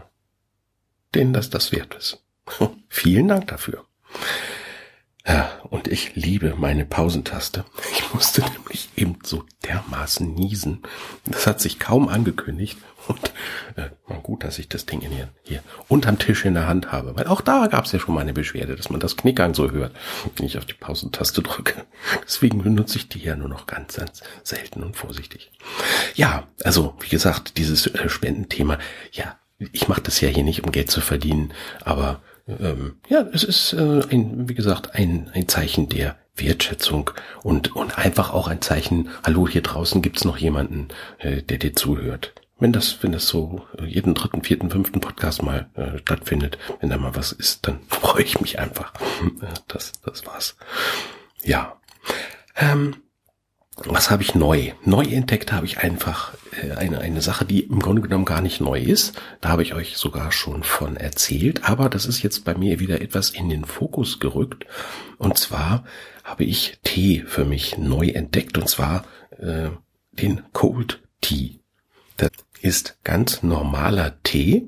denen 1.14 1.34
das 1.34 1.52
das 1.52 1.72
wert 1.72 1.94
ist. 1.94 2.24
Vielen 2.90 3.28
Dank 3.28 3.48
dafür. 3.48 3.86
Ja, 5.26 5.52
und 5.70 5.88
ich 5.88 6.16
liebe 6.16 6.56
meine 6.58 6.86
Pausentaste. 6.86 7.64
Ich 7.92 8.14
musste 8.14 8.42
nämlich 8.58 8.90
eben 8.96 9.20
so 9.24 9.44
dermaßen 9.66 10.34
niesen. 10.34 10.82
Das 11.26 11.46
hat 11.46 11.62
sich 11.62 11.80
kaum 11.80 12.08
angekündigt. 12.08 12.78
Und 13.08 13.34
äh, 13.76 13.90
gut, 14.22 14.44
dass 14.44 14.60
ich 14.60 14.70
das 14.70 14.86
Ding 14.86 15.02
in 15.02 15.12
hier, 15.12 15.30
hier 15.44 15.64
unterm 15.88 16.20
Tisch 16.20 16.46
in 16.46 16.54
der 16.54 16.68
Hand 16.68 16.92
habe. 16.92 17.16
Weil 17.16 17.28
auch 17.28 17.42
da 17.42 17.68
gab 17.68 17.86
es 17.86 17.92
ja 17.92 18.00
schon 18.00 18.14
mal 18.14 18.22
eine 18.22 18.34
Beschwerde, 18.34 18.76
dass 18.76 18.90
man 18.90 19.00
das 19.00 19.18
Knickern 19.18 19.54
so 19.54 19.72
hört, 19.72 19.96
wenn 20.36 20.46
ich 20.46 20.58
auf 20.58 20.66
die 20.66 20.74
Pausentaste 20.74 21.42
drücke. 21.42 21.86
Deswegen 22.24 22.64
benutze 22.64 22.98
ich 22.98 23.10
die 23.10 23.20
ja 23.20 23.36
nur 23.36 23.50
noch 23.50 23.66
ganz, 23.66 23.96
ganz 23.96 24.22
selten 24.44 24.84
und 24.84 24.96
vorsichtig. 24.96 25.52
Ja, 26.16 26.48
also 26.64 26.96
wie 27.00 27.10
gesagt, 27.10 27.58
dieses 27.58 27.88
äh, 27.88 28.10
Spendenthema, 28.10 28.78
ja, 29.12 29.38
ich 29.72 29.88
mache 29.88 30.02
das 30.02 30.22
ja 30.22 30.30
hier 30.30 30.44
nicht, 30.44 30.64
um 30.64 30.72
Geld 30.72 30.90
zu 30.90 31.02
verdienen, 31.02 31.54
aber 31.84 32.22
ähm, 32.48 32.96
ja, 33.08 33.22
es 33.34 33.44
ist 33.44 33.74
äh, 33.74 34.02
ein, 34.10 34.50
wie 34.50 34.54
gesagt, 34.54 34.96
ein, 34.96 35.30
ein 35.34 35.48
Zeichen 35.48 35.90
der 35.90 36.18
Wertschätzung 36.36 37.12
und, 37.44 37.76
und 37.76 37.98
einfach 37.98 38.34
auch 38.34 38.48
ein 38.48 38.62
Zeichen, 38.62 39.10
hallo, 39.24 39.48
hier 39.48 39.62
draußen 39.62 40.02
gibt's 40.02 40.26
noch 40.26 40.38
jemanden, 40.38 40.88
äh, 41.20 41.42
der 41.42 41.58
dir 41.58 41.74
zuhört. 41.74 42.34
Wenn 42.60 42.74
das, 42.74 43.02
wenn 43.02 43.12
das 43.12 43.28
so 43.28 43.66
äh, 43.78 43.86
jeden 43.86 44.14
dritten, 44.14 44.44
vierten, 44.44 44.70
fünften 44.70 45.02
Podcast 45.02 45.42
mal 45.42 45.70
äh, 45.76 45.98
stattfindet, 46.00 46.58
wenn 46.80 46.90
da 46.90 46.98
mal 46.98 47.16
was 47.16 47.32
ist, 47.32 47.68
dann 47.68 47.80
freue 47.88 48.24
ich 48.24 48.40
mich 48.40 48.60
einfach. 48.60 48.94
Das, 49.68 49.94
das 50.04 50.26
war's. 50.26 50.56
Ja. 51.44 51.80
Ähm, 52.56 52.96
was 53.88 54.10
habe 54.10 54.24
ich 54.24 54.36
neu? 54.36 54.72
Neu 54.84 55.04
entdeckt 55.04 55.52
habe 55.52 55.66
ich 55.66 55.80
einfach 55.80 56.34
äh, 56.62 56.72
eine, 56.72 57.00
eine 57.00 57.22
Sache, 57.22 57.46
die 57.46 57.62
im 57.62 57.80
Grunde 57.80 58.02
genommen 58.02 58.26
gar 58.26 58.42
nicht 58.42 58.62
neu 58.62 58.80
ist. 58.80 59.20
Da 59.40 59.50
habe 59.50 59.64
ich 59.64 59.74
euch 59.74 59.98
sogar 59.98 60.32
schon 60.32 60.64
von 60.64 60.98
erzählt, 60.98 61.64
aber 61.64 61.90
das 61.90 62.06
ist 62.06 62.22
jetzt 62.22 62.46
bei 62.46 62.56
mir 62.56 62.80
wieder 62.80 63.02
etwas 63.02 63.30
in 63.30 63.50
den 63.50 63.66
Fokus 63.66 64.20
gerückt. 64.20 64.66
Und 65.18 65.38
zwar 65.38 65.84
habe 66.24 66.44
ich 66.44 66.80
Tee 66.84 67.24
für 67.26 67.46
mich 67.46 67.78
neu 67.78 68.08
entdeckt, 68.10 68.58
und 68.58 68.70
zwar 68.70 69.06
äh, 69.38 69.70
den 70.12 70.44
Cold 70.54 71.02
Tea. 71.22 71.60
Das 72.18 72.32
ist 72.62 72.98
ganz 73.04 73.44
normaler 73.44 74.22
Tee, 74.24 74.68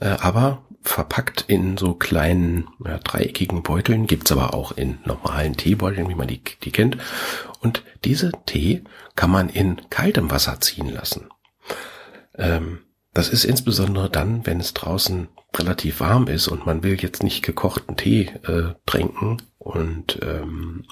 äh, 0.00 0.06
aber 0.06 0.64
verpackt 0.84 1.46
in 1.48 1.76
so 1.78 1.94
kleinen 1.94 2.68
ja, 2.84 2.98
dreieckigen 2.98 3.62
Beuteln, 3.62 4.06
gibt's 4.06 4.30
aber 4.30 4.54
auch 4.54 4.72
in 4.72 4.98
normalen 5.04 5.56
Teebeuteln, 5.56 6.08
wie 6.08 6.14
man 6.14 6.28
die, 6.28 6.42
die 6.62 6.70
kennt. 6.70 6.98
Und 7.60 7.82
diese 8.04 8.30
Tee 8.44 8.84
kann 9.16 9.30
man 9.30 9.48
in 9.48 9.80
kaltem 9.88 10.30
Wasser 10.30 10.60
ziehen 10.60 10.90
lassen. 10.90 11.28
Ähm, 12.36 12.80
das 13.14 13.30
ist 13.30 13.44
insbesondere 13.44 14.10
dann, 14.10 14.44
wenn 14.44 14.60
es 14.60 14.74
draußen 14.74 15.28
relativ 15.58 16.00
warm 16.00 16.28
ist 16.28 16.48
und 16.48 16.66
man 16.66 16.82
will 16.82 17.00
jetzt 17.00 17.22
nicht 17.22 17.42
gekochten 17.42 17.96
Tee 17.96 18.30
äh, 18.46 18.74
trinken 18.86 19.38
und 19.58 20.18
ähm, 20.22 20.84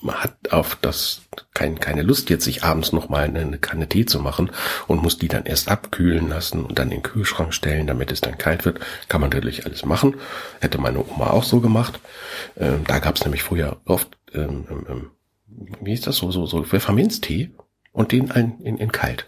man 0.00 0.16
hat 0.16 0.52
auf 0.52 0.76
das 0.80 1.22
kein, 1.54 1.80
keine 1.80 2.02
Lust 2.02 2.28
jetzt 2.30 2.44
sich 2.44 2.62
abends 2.64 2.92
noch 2.92 3.08
mal 3.08 3.24
eine 3.24 3.58
Kanne 3.58 3.88
Tee 3.88 4.04
zu 4.04 4.20
machen 4.20 4.50
und 4.86 5.02
muss 5.02 5.18
die 5.18 5.28
dann 5.28 5.46
erst 5.46 5.68
abkühlen 5.68 6.28
lassen 6.28 6.64
und 6.64 6.78
dann 6.78 6.90
in 6.90 6.98
den 6.98 7.02
Kühlschrank 7.02 7.54
stellen, 7.54 7.86
damit 7.86 8.12
es 8.12 8.20
dann 8.20 8.38
kalt 8.38 8.64
wird, 8.64 8.80
kann 9.08 9.20
man 9.20 9.30
natürlich 9.30 9.64
alles 9.64 9.84
machen. 9.84 10.16
Hätte 10.60 10.78
meine 10.78 11.00
Oma 11.00 11.30
auch 11.30 11.44
so 11.44 11.60
gemacht. 11.60 11.98
Ähm, 12.56 12.84
da 12.86 12.98
gab 12.98 13.16
es 13.16 13.24
nämlich 13.24 13.42
früher 13.42 13.78
oft, 13.84 14.18
ähm, 14.34 14.66
ähm, 14.70 14.86
ähm, 14.88 15.10
wie 15.80 15.94
ist 15.94 16.06
das 16.06 16.16
so, 16.16 16.30
so, 16.30 16.46
so 16.46 16.62
Pfefferminztee 16.62 17.50
und 17.92 18.12
den 18.12 18.28
in, 18.28 18.60
in, 18.60 18.76
in 18.78 18.92
kalt 18.92 19.26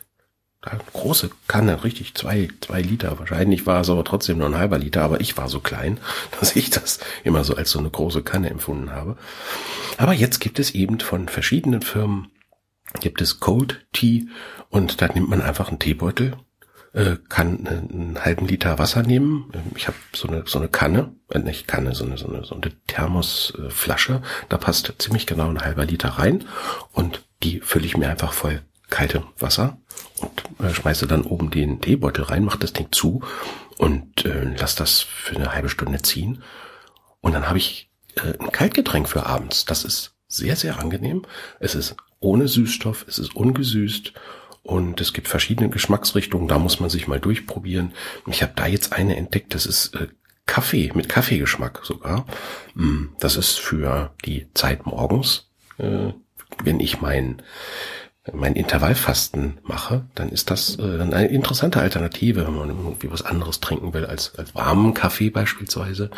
große 0.61 1.31
Kanne, 1.47 1.85
richtig 1.85 2.15
zwei, 2.15 2.49
zwei 2.61 2.83
Liter. 2.83 3.19
Wahrscheinlich 3.19 3.67
war 3.67 3.81
es 3.81 3.91
aber 3.91 4.05
trotzdem 4.05 4.39
nur 4.39 4.49
ein 4.49 4.59
halber 4.59 4.79
Liter, 4.79 5.03
aber 5.03 5.21
ich 5.21 5.37
war 5.37 5.49
so 5.49 5.61
klein, 5.61 5.99
dass 6.41 6.57
ich 6.57 6.71
das 6.71 6.99
immer 7.25 7.45
so 7.45 7.55
als 7.55 7.71
so 7.71 7.79
eine 7.79 7.91
große 7.91 8.23
Kanne 8.23 8.51
empfunden 8.51 8.91
habe. 8.91 9.17
Aber 9.97 10.13
jetzt 10.13 10.41
gibt 10.41 10.59
es 10.59 10.73
eben 10.73 11.01
von 11.01 11.29
verschiedenen 11.29 11.83
Firmen, 11.83 12.31
gibt 13.01 13.21
es 13.21 13.41
Cold 13.41 13.87
Tea 13.93 14.27
und 14.69 15.01
da 15.01 15.09
nimmt 15.09 15.29
man 15.29 15.43
einfach 15.43 15.69
einen 15.69 15.79
Teebeutel, 15.79 16.37
äh, 16.93 17.17
kann 17.29 17.67
einen 17.67 18.25
halben 18.25 18.47
Liter 18.47 18.79
Wasser 18.79 19.03
nehmen. 19.03 19.53
Ich 19.77 19.87
habe 19.87 19.97
so 20.15 20.27
eine 20.27 20.45
so 20.47 20.59
eine 20.59 20.69
Kanne, 20.69 21.15
äh, 21.31 21.39
nicht 21.39 21.69
Kanne, 21.69 21.95
so 21.95 22.05
eine 22.05 22.17
so 22.17 22.29
eine, 22.29 22.45
so 22.45 22.55
eine 22.55 22.73
Thermosflasche. 22.87 24.23
Da 24.49 24.57
passt 24.57 24.95
ziemlich 24.99 25.27
genau 25.27 25.49
ein 25.51 25.61
halber 25.61 25.85
Liter 25.85 26.11
rein 26.11 26.45
und 26.93 27.25
die 27.43 27.61
fülle 27.61 27.87
ich 27.87 27.97
mir 27.97 28.09
einfach 28.09 28.33
voll 28.33 28.63
kaltem 28.89 29.25
Wasser 29.39 29.79
und 30.21 30.65
äh, 30.65 30.73
schmeiße 30.73 31.07
dann 31.07 31.23
oben 31.23 31.51
den 31.51 31.81
Teebeutel 31.81 32.25
rein, 32.25 32.45
mach 32.45 32.57
das 32.57 32.73
Ding 32.73 32.89
zu 32.91 33.23
und 33.77 34.25
äh, 34.25 34.55
lass 34.59 34.75
das 34.75 35.01
für 35.01 35.37
eine 35.37 35.53
halbe 35.53 35.69
Stunde 35.69 36.03
ziehen. 36.03 36.43
Und 37.21 37.33
dann 37.33 37.49
habe 37.49 37.59
ich 37.59 37.91
äh, 38.17 38.39
ein 38.39 38.53
Kaltgetränk 38.53 39.09
für 39.09 39.27
abends. 39.27 39.65
Das 39.65 39.85
ist 39.85 40.15
sehr, 40.27 40.57
sehr 40.57 40.79
angenehm. 40.79 41.23
Es 41.61 41.75
ist 41.75 41.97
ohne 42.21 42.49
Süßstoff, 42.49 43.07
es 43.09 43.19
ist 43.19 43.35
ungesüßt 43.35 44.13
und 44.63 45.01
es 45.01 45.13
gibt 45.13 45.29
verschiedene 45.29 45.71
Geschmacksrichtungen. 45.71 46.49
Da 46.49 46.59
muss 46.59 46.81
man 46.81 46.91
sich 46.91 47.09
mal 47.09 47.21
durchprobieren. 47.21 47.93
Ich 48.27 48.43
habe 48.43 48.53
da 48.55 48.67
jetzt 48.67 48.93
eine 48.93 49.17
entdeckt, 49.17 49.55
das 49.55 49.67
ist 49.67 49.95
äh, 49.95 50.09
Kaffee, 50.47 50.91
mit 50.95 51.09
Kaffeegeschmack 51.09 51.81
sogar. 51.85 52.27
Mm, 52.75 53.07
das 53.21 53.37
ist 53.37 53.59
für 53.59 54.15
die 54.25 54.49
Zeit 54.55 54.87
morgens, 54.87 55.51
äh, 55.79 56.13
wenn 56.65 56.81
ich 56.81 57.01
mein 57.01 57.43
mein 58.35 58.55
Intervallfasten 58.55 59.59
mache, 59.63 60.05
dann 60.15 60.29
ist 60.29 60.51
das 60.51 60.79
äh, 60.79 61.01
eine 61.01 61.29
interessante 61.29 61.81
Alternative, 61.81 62.47
wenn 62.47 62.55
man 62.55 62.69
irgendwie 62.69 63.11
was 63.11 63.23
anderes 63.23 63.61
trinken 63.61 63.95
will 63.95 64.07
als, 64.07 64.35
als 64.37 64.55
warmen 64.55 64.95
Kaffee 64.95 65.31
beispielsweise. 65.31 66.11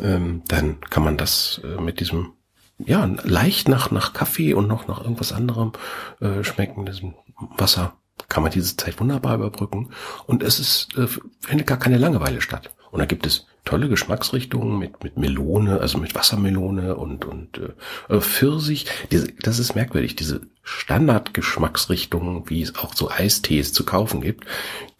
Ähm, 0.00 0.42
dann 0.48 0.80
kann 0.90 1.04
man 1.04 1.16
das 1.16 1.60
äh, 1.64 1.80
mit 1.80 2.00
diesem 2.00 2.32
ja 2.78 3.04
leicht 3.22 3.68
nach 3.68 3.90
nach 3.90 4.12
Kaffee 4.12 4.54
und 4.54 4.66
noch 4.66 4.88
nach 4.88 5.00
irgendwas 5.00 5.32
anderem 5.32 5.72
äh, 6.20 6.42
schmecken, 6.42 6.86
diesem 6.86 7.14
Wasser 7.56 7.94
kann 8.28 8.42
man 8.42 8.52
diese 8.52 8.76
Zeit 8.76 8.98
wunderbar 9.00 9.34
überbrücken 9.34 9.90
und 10.26 10.42
es 10.42 10.58
ist 10.58 10.96
äh, 10.96 11.06
findet 11.40 11.66
gar 11.66 11.78
keine 11.78 11.98
Langeweile 11.98 12.40
statt. 12.40 12.70
Und 12.90 12.98
da 12.98 13.06
gibt 13.06 13.26
es 13.26 13.46
tolle 13.64 13.88
Geschmacksrichtungen 13.88 14.78
mit, 14.78 15.04
mit 15.04 15.16
Melone, 15.16 15.80
also 15.80 15.98
mit 15.98 16.14
Wassermelone 16.14 16.96
und, 16.96 17.24
und 17.24 17.60
äh, 18.08 18.20
Pfirsich. 18.20 18.86
Diese, 19.10 19.28
das 19.40 19.58
ist 19.58 19.74
merkwürdig, 19.74 20.16
diese 20.16 20.40
Standardgeschmacksrichtungen, 20.62 22.48
wie 22.50 22.62
es 22.62 22.76
auch 22.76 22.94
so 22.94 23.10
Eistees 23.10 23.72
zu 23.72 23.84
kaufen 23.84 24.20
gibt, 24.20 24.46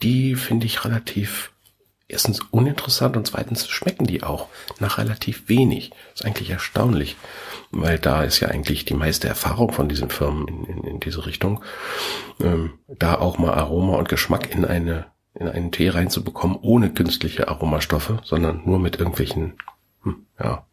die 0.02 0.36
finde 0.36 0.66
ich 0.66 0.84
relativ 0.84 1.52
erstens 2.12 2.40
uninteressant 2.50 3.16
und 3.16 3.26
zweitens 3.26 3.68
schmecken 3.68 4.06
die 4.06 4.22
auch 4.22 4.48
nach 4.78 4.98
relativ 4.98 5.48
wenig. 5.48 5.92
Ist 6.14 6.24
eigentlich 6.24 6.50
erstaunlich, 6.50 7.16
weil 7.70 7.98
da 7.98 8.22
ist 8.22 8.40
ja 8.40 8.48
eigentlich 8.48 8.84
die 8.84 8.94
meiste 8.94 9.28
Erfahrung 9.28 9.72
von 9.72 9.88
diesen 9.88 10.10
Firmen 10.10 10.46
in, 10.46 10.64
in, 10.64 10.84
in 10.84 11.00
diese 11.00 11.26
Richtung, 11.26 11.64
ähm, 12.40 12.74
da 12.86 13.14
auch 13.16 13.38
mal 13.38 13.54
Aroma 13.54 13.96
und 13.96 14.08
Geschmack 14.08 14.54
in 14.54 14.64
eine 14.64 15.06
in 15.34 15.48
einen 15.48 15.72
Tee 15.72 15.88
reinzubekommen, 15.88 16.58
ohne 16.60 16.92
künstliche 16.92 17.48
Aromastoffe, 17.48 18.20
sondern 18.24 18.62
nur 18.64 18.78
mit 18.78 18.96
irgendwelchen, 18.96 19.54
hm, 20.02 20.26
ja, 20.38 20.66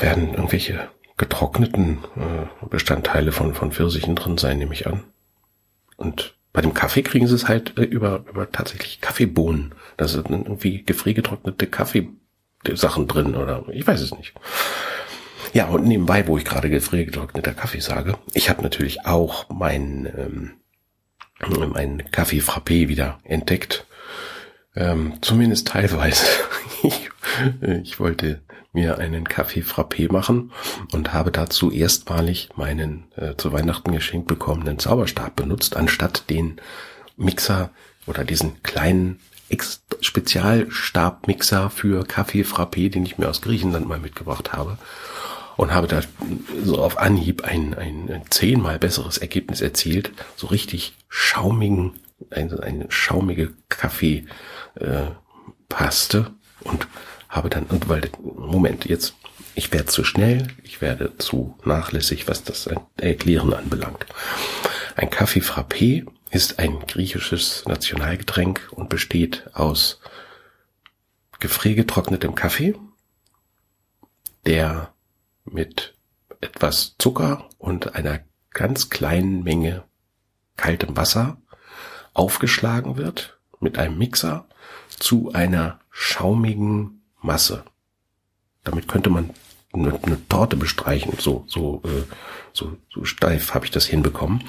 werden 0.00 0.34
irgendwelche 0.34 0.88
getrockneten 1.16 1.98
äh, 2.16 2.66
Bestandteile 2.66 3.32
von, 3.32 3.54
von 3.54 3.72
Pfirsichen 3.72 4.14
drin 4.14 4.38
sein, 4.38 4.58
nehme 4.58 4.72
ich 4.72 4.86
an. 4.86 5.04
Und 5.96 6.34
bei 6.52 6.62
dem 6.62 6.74
Kaffee 6.74 7.02
kriegen 7.02 7.26
sie 7.26 7.34
es 7.34 7.48
halt 7.48 7.78
äh, 7.78 7.82
über, 7.82 8.24
über 8.28 8.50
tatsächlich 8.50 9.00
Kaffeebohnen. 9.00 9.74
Da 9.96 10.08
sind 10.08 10.30
irgendwie 10.30 10.82
gefriergetrocknete 10.82 11.66
Kaffeesachen 11.66 13.06
drin 13.06 13.36
oder 13.36 13.64
ich 13.70 13.86
weiß 13.86 14.00
es 14.00 14.16
nicht. 14.16 14.34
Ja, 15.52 15.68
und 15.68 15.84
nebenbei, 15.84 16.26
wo 16.26 16.38
ich 16.38 16.44
gerade 16.44 16.70
gefriergetrockneter 16.70 17.52
Kaffee 17.52 17.80
sage, 17.80 18.16
ich 18.34 18.48
habe 18.48 18.62
natürlich 18.62 19.04
auch 19.04 19.48
mein 19.50 20.06
ähm, 20.16 20.50
mein 21.48 22.10
Kaffee 22.10 22.40
Frappé 22.40 22.88
wieder 22.88 23.18
entdeckt. 23.24 23.86
Ähm, 24.76 25.14
zumindest 25.20 25.68
teilweise. 25.68 26.24
ich, 26.82 27.10
ich 27.82 27.98
wollte 28.00 28.40
mir 28.72 28.98
einen 28.98 29.24
Kaffee 29.24 29.62
Frappé 29.62 30.12
machen 30.12 30.52
und 30.92 31.12
habe 31.12 31.32
dazu 31.32 31.72
erstmalig 31.72 32.50
meinen 32.56 33.04
äh, 33.16 33.34
zu 33.36 33.52
Weihnachten 33.52 33.92
geschenkt 33.92 34.28
bekommenen 34.28 34.78
Zauberstab 34.78 35.34
benutzt, 35.34 35.76
anstatt 35.76 36.30
den 36.30 36.60
Mixer 37.16 37.70
oder 38.06 38.24
diesen 38.24 38.62
kleinen 38.62 39.18
Ex 39.48 39.82
Spezialstabmixer 40.00 41.70
für 41.70 42.04
Kaffee 42.04 42.42
Frappé, 42.42 42.88
den 42.88 43.04
ich 43.04 43.18
mir 43.18 43.28
aus 43.28 43.42
Griechenland 43.42 43.88
mal 43.88 43.98
mitgebracht 43.98 44.52
habe 44.52 44.78
und 45.56 45.74
habe 45.74 45.86
da 45.86 46.00
so 46.64 46.78
auf 46.82 46.98
Anhieb 46.98 47.44
ein, 47.44 47.74
ein 47.74 48.22
zehnmal 48.30 48.78
besseres 48.78 49.18
Ergebnis 49.18 49.60
erzielt. 49.60 50.12
So 50.36 50.46
richtig 50.48 50.94
schaumigen, 51.08 51.94
eine, 52.30 52.62
eine 52.62 52.86
schaumige 52.90 53.52
Kaffeepaste 53.68 54.26
äh, 56.18 56.68
und 56.68 56.88
habe 57.28 57.50
dann, 57.50 57.64
und 57.64 57.88
weil, 57.88 58.10
Moment, 58.22 58.84
jetzt 58.86 59.14
ich 59.54 59.72
werde 59.72 59.86
zu 59.86 60.04
schnell, 60.04 60.48
ich 60.62 60.80
werde 60.80 61.16
zu 61.18 61.58
nachlässig, 61.64 62.28
was 62.28 62.44
das 62.44 62.68
Erklären 62.96 63.52
anbelangt. 63.52 64.06
Ein 64.96 65.10
Kaffee 65.10 65.40
Frappé 65.40 66.06
ist 66.30 66.58
ein 66.58 66.80
griechisches 66.86 67.64
Nationalgetränk 67.66 68.68
und 68.70 68.88
besteht 68.88 69.50
aus 69.52 70.00
gefriergetrocknetem 71.40 72.34
Kaffee, 72.34 72.74
der 74.46 74.92
mit 75.44 75.94
etwas 76.40 76.94
Zucker 76.98 77.48
und 77.58 77.94
einer 77.94 78.20
ganz 78.50 78.90
kleinen 78.90 79.42
Menge 79.42 79.84
kaltem 80.56 80.96
Wasser 80.96 81.38
aufgeschlagen 82.14 82.96
wird 82.96 83.38
mit 83.60 83.78
einem 83.78 83.98
Mixer 83.98 84.46
zu 84.98 85.32
einer 85.32 85.80
schaumigen 85.90 87.02
Masse. 87.22 87.64
Damit 88.64 88.88
könnte 88.88 89.10
man 89.10 89.30
eine, 89.72 89.98
eine 90.02 90.28
Torte 90.28 90.56
bestreichen. 90.56 91.14
So, 91.18 91.44
so, 91.46 91.82
äh, 91.84 92.04
so, 92.52 92.76
so 92.92 93.04
steif 93.04 93.54
habe 93.54 93.64
ich 93.64 93.70
das 93.70 93.86
hinbekommen. 93.86 94.44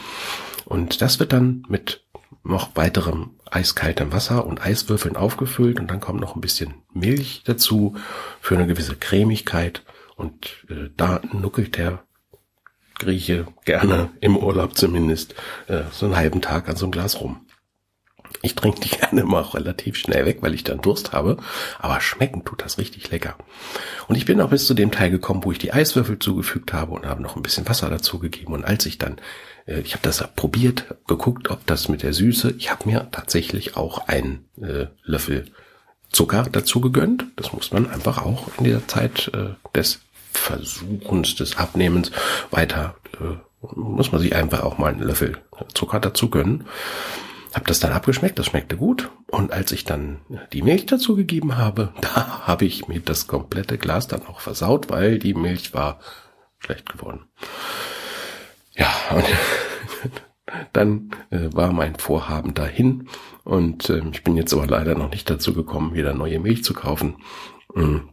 Und 0.65 1.01
das 1.01 1.19
wird 1.19 1.33
dann 1.33 1.65
mit 1.67 2.03
noch 2.43 2.75
weiterem 2.75 3.31
eiskaltem 3.49 4.11
Wasser 4.11 4.45
und 4.45 4.61
Eiswürfeln 4.61 5.15
aufgefüllt 5.15 5.79
und 5.79 5.87
dann 5.87 5.99
kommt 5.99 6.21
noch 6.21 6.35
ein 6.35 6.41
bisschen 6.41 6.73
Milch 6.93 7.43
dazu 7.45 7.95
für 8.39 8.55
eine 8.55 8.65
gewisse 8.65 8.95
Cremigkeit 8.95 9.83
und 10.21 10.65
äh, 10.69 10.89
da 10.95 11.19
nuckelt 11.33 11.77
der 11.77 12.03
Grieche 12.99 13.47
gerne 13.65 14.11
im 14.21 14.37
Urlaub 14.37 14.77
zumindest 14.77 15.33
äh, 15.67 15.81
so 15.91 16.05
einen 16.05 16.15
halben 16.15 16.41
Tag 16.41 16.69
an 16.69 16.75
so 16.75 16.85
einem 16.85 16.91
Glas 16.91 17.19
rum. 17.19 17.47
Ich 18.43 18.53
trinke 18.53 18.81
die 18.81 18.89
gerne 18.97 19.23
mal 19.23 19.41
auch 19.41 19.55
relativ 19.55 19.97
schnell 19.97 20.27
weg, 20.27 20.37
weil 20.41 20.53
ich 20.53 20.63
dann 20.63 20.81
Durst 20.81 21.11
habe. 21.11 21.37
Aber 21.79 21.99
schmecken 22.01 22.45
tut 22.45 22.61
das 22.61 22.77
richtig 22.77 23.09
lecker. 23.09 23.35
Und 24.07 24.15
ich 24.15 24.25
bin 24.25 24.39
auch 24.39 24.51
bis 24.51 24.67
zu 24.67 24.75
dem 24.75 24.91
Teil 24.91 25.09
gekommen, 25.09 25.43
wo 25.43 25.51
ich 25.51 25.57
die 25.57 25.73
Eiswürfel 25.73 26.19
zugefügt 26.19 26.71
habe 26.71 26.91
und 26.91 27.07
habe 27.07 27.23
noch 27.23 27.35
ein 27.35 27.41
bisschen 27.41 27.67
Wasser 27.67 27.89
dazu 27.89 28.19
gegeben. 28.19 28.53
Und 28.53 28.63
als 28.63 28.85
ich 28.85 28.99
dann, 28.99 29.17
äh, 29.65 29.79
ich 29.79 29.93
habe 29.93 30.03
das 30.03 30.23
probiert, 30.35 30.95
geguckt, 31.07 31.49
ob 31.49 31.65
das 31.65 31.89
mit 31.89 32.03
der 32.03 32.13
Süße, 32.13 32.53
ich 32.59 32.69
habe 32.69 32.87
mir 32.87 33.09
tatsächlich 33.11 33.75
auch 33.75 34.07
einen 34.07 34.45
äh, 34.61 34.85
Löffel 35.03 35.45
Zucker 36.11 36.45
dazu 36.51 36.81
gegönnt. 36.81 37.25
Das 37.37 37.53
muss 37.53 37.71
man 37.71 37.89
einfach 37.89 38.23
auch 38.23 38.49
in 38.57 38.65
der 38.65 38.87
Zeit 38.87 39.31
äh, 39.33 39.55
des 39.73 40.01
Versuchens, 40.33 41.35
des 41.35 41.57
Abnehmens 41.57 42.11
weiter, 42.49 42.95
äh, 43.19 43.35
muss 43.75 44.11
man 44.11 44.21
sich 44.21 44.35
einfach 44.35 44.63
auch 44.63 44.77
mal 44.77 44.91
einen 44.91 45.03
Löffel 45.03 45.37
Zucker 45.73 45.99
dazu 45.99 46.29
gönnen. 46.29 46.65
Hab 47.53 47.67
das 47.67 47.79
dann 47.79 47.91
abgeschmeckt, 47.91 48.39
das 48.39 48.45
schmeckte 48.47 48.77
gut. 48.77 49.11
Und 49.27 49.51
als 49.51 49.71
ich 49.71 49.83
dann 49.83 50.21
die 50.53 50.61
Milch 50.61 50.85
dazu 50.85 51.15
gegeben 51.15 51.57
habe, 51.57 51.93
da 52.01 52.47
habe 52.47 52.65
ich 52.65 52.87
mir 52.87 52.99
das 53.01 53.27
komplette 53.27 53.77
Glas 53.77 54.07
dann 54.07 54.25
auch 54.25 54.39
versaut, 54.39 54.89
weil 54.89 55.19
die 55.19 55.33
Milch 55.33 55.73
war 55.73 55.99
schlecht 56.59 56.89
geworden. 56.89 57.25
Ja, 58.73 58.89
und 59.13 59.25
dann 60.73 61.11
äh, 61.29 61.49
war 61.51 61.73
mein 61.73 61.95
Vorhaben 61.95 62.53
dahin. 62.53 63.09
Und 63.43 63.89
äh, 63.89 64.01
ich 64.11 64.23
bin 64.23 64.37
jetzt 64.37 64.53
aber 64.53 64.67
leider 64.67 64.95
noch 64.95 65.09
nicht 65.09 65.29
dazu 65.29 65.53
gekommen, 65.53 65.93
wieder 65.93 66.13
neue 66.13 66.39
Milch 66.39 66.63
zu 66.63 66.73
kaufen. 66.73 67.17
Mhm. 67.73 68.09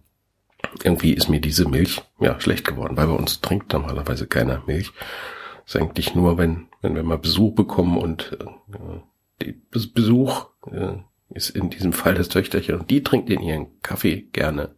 Irgendwie 0.83 1.13
ist 1.13 1.29
mir 1.29 1.41
diese 1.41 1.69
Milch 1.69 2.03
ja 2.21 2.41
schlecht 2.41 2.67
geworden, 2.67 2.97
weil 2.97 3.07
bei 3.07 3.15
uns 3.15 3.41
trinkt 3.41 3.73
normalerweise 3.73 4.27
keiner 4.27 4.63
Milch. 4.67 4.93
Das 5.65 5.75
ist 5.75 5.81
eigentlich 5.81 6.15
nur, 6.15 6.39
wenn, 6.39 6.69
wenn 6.83 6.95
wir 6.95 7.03
mal 7.03 7.19
Besuch 7.19 7.55
bekommen 7.55 7.97
und 7.97 8.37
äh, 9.41 9.55
Besuch 9.71 10.47
äh, 10.71 10.97
ist 11.31 11.51
in 11.51 11.71
diesem 11.71 11.93
Fall 11.93 12.15
das 12.15 12.29
Töchterchen 12.29 12.81
und 12.81 12.91
die 12.91 13.03
trinkt 13.03 13.31
in 13.31 13.41
ihren 13.41 13.81
Kaffee 13.83 14.23
gerne 14.33 14.75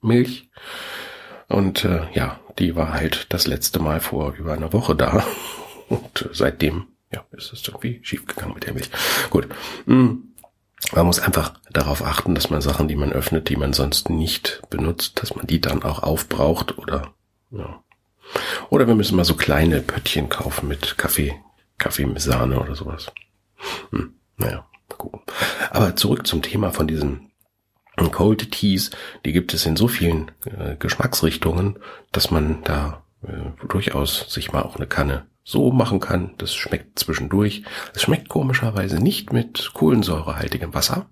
Milch. 0.00 0.50
Und 1.48 1.84
äh, 1.84 2.06
ja, 2.12 2.40
die 2.58 2.76
war 2.76 2.92
halt 2.92 3.26
das 3.30 3.46
letzte 3.46 3.80
Mal 3.80 4.00
vor 4.00 4.34
über 4.34 4.52
einer 4.52 4.72
Woche 4.72 4.94
da. 4.94 5.24
Und 5.88 6.22
äh, 6.22 6.28
seitdem, 6.32 6.86
ja, 7.12 7.24
ist 7.32 7.52
es 7.52 7.66
irgendwie 7.66 7.98
schiefgegangen 8.02 8.54
mit 8.54 8.66
der 8.66 8.74
Milch. 8.74 8.90
Gut. 9.30 9.48
Mm. 9.86 10.29
Man 10.92 11.06
muss 11.06 11.20
einfach 11.20 11.54
darauf 11.70 12.04
achten, 12.04 12.34
dass 12.34 12.50
man 12.50 12.60
Sachen, 12.60 12.88
die 12.88 12.96
man 12.96 13.12
öffnet, 13.12 13.48
die 13.48 13.56
man 13.56 13.72
sonst 13.72 14.10
nicht 14.10 14.62
benutzt, 14.70 15.22
dass 15.22 15.36
man 15.36 15.46
die 15.46 15.60
dann 15.60 15.82
auch 15.82 16.02
aufbraucht 16.02 16.78
oder 16.78 17.14
ja. 17.50 17.82
Oder 18.68 18.86
wir 18.86 18.94
müssen 18.94 19.16
mal 19.16 19.24
so 19.24 19.34
kleine 19.34 19.80
Pöttchen 19.80 20.28
kaufen 20.28 20.68
mit 20.68 20.96
Kaffee, 20.98 21.34
Kaffee 21.78 22.06
mit 22.06 22.20
Sahne 22.20 22.60
oder 22.60 22.76
sowas. 22.76 23.10
Hm, 23.90 24.14
naja, 24.36 24.66
gucken. 24.88 25.20
Aber 25.70 25.96
zurück 25.96 26.26
zum 26.26 26.42
Thema 26.42 26.70
von 26.70 26.86
diesen 26.86 27.32
Cold 28.12 28.52
Teas. 28.52 28.90
Die 29.24 29.32
gibt 29.32 29.52
es 29.52 29.66
in 29.66 29.76
so 29.76 29.88
vielen 29.88 30.30
äh, 30.46 30.76
Geschmacksrichtungen, 30.76 31.78
dass 32.12 32.30
man 32.30 32.62
da 32.64 33.02
äh, 33.22 33.66
durchaus 33.68 34.32
sich 34.32 34.52
mal 34.52 34.62
auch 34.62 34.76
eine 34.76 34.86
Kanne 34.86 35.26
so 35.50 35.72
machen 35.72 36.00
kann. 36.00 36.34
Das 36.38 36.54
schmeckt 36.54 36.98
zwischendurch. 36.98 37.62
Es 37.94 38.02
schmeckt 38.02 38.28
komischerweise 38.28 39.00
nicht 39.00 39.32
mit 39.32 39.70
kohlensäurehaltigem 39.74 40.74
Wasser. 40.74 41.06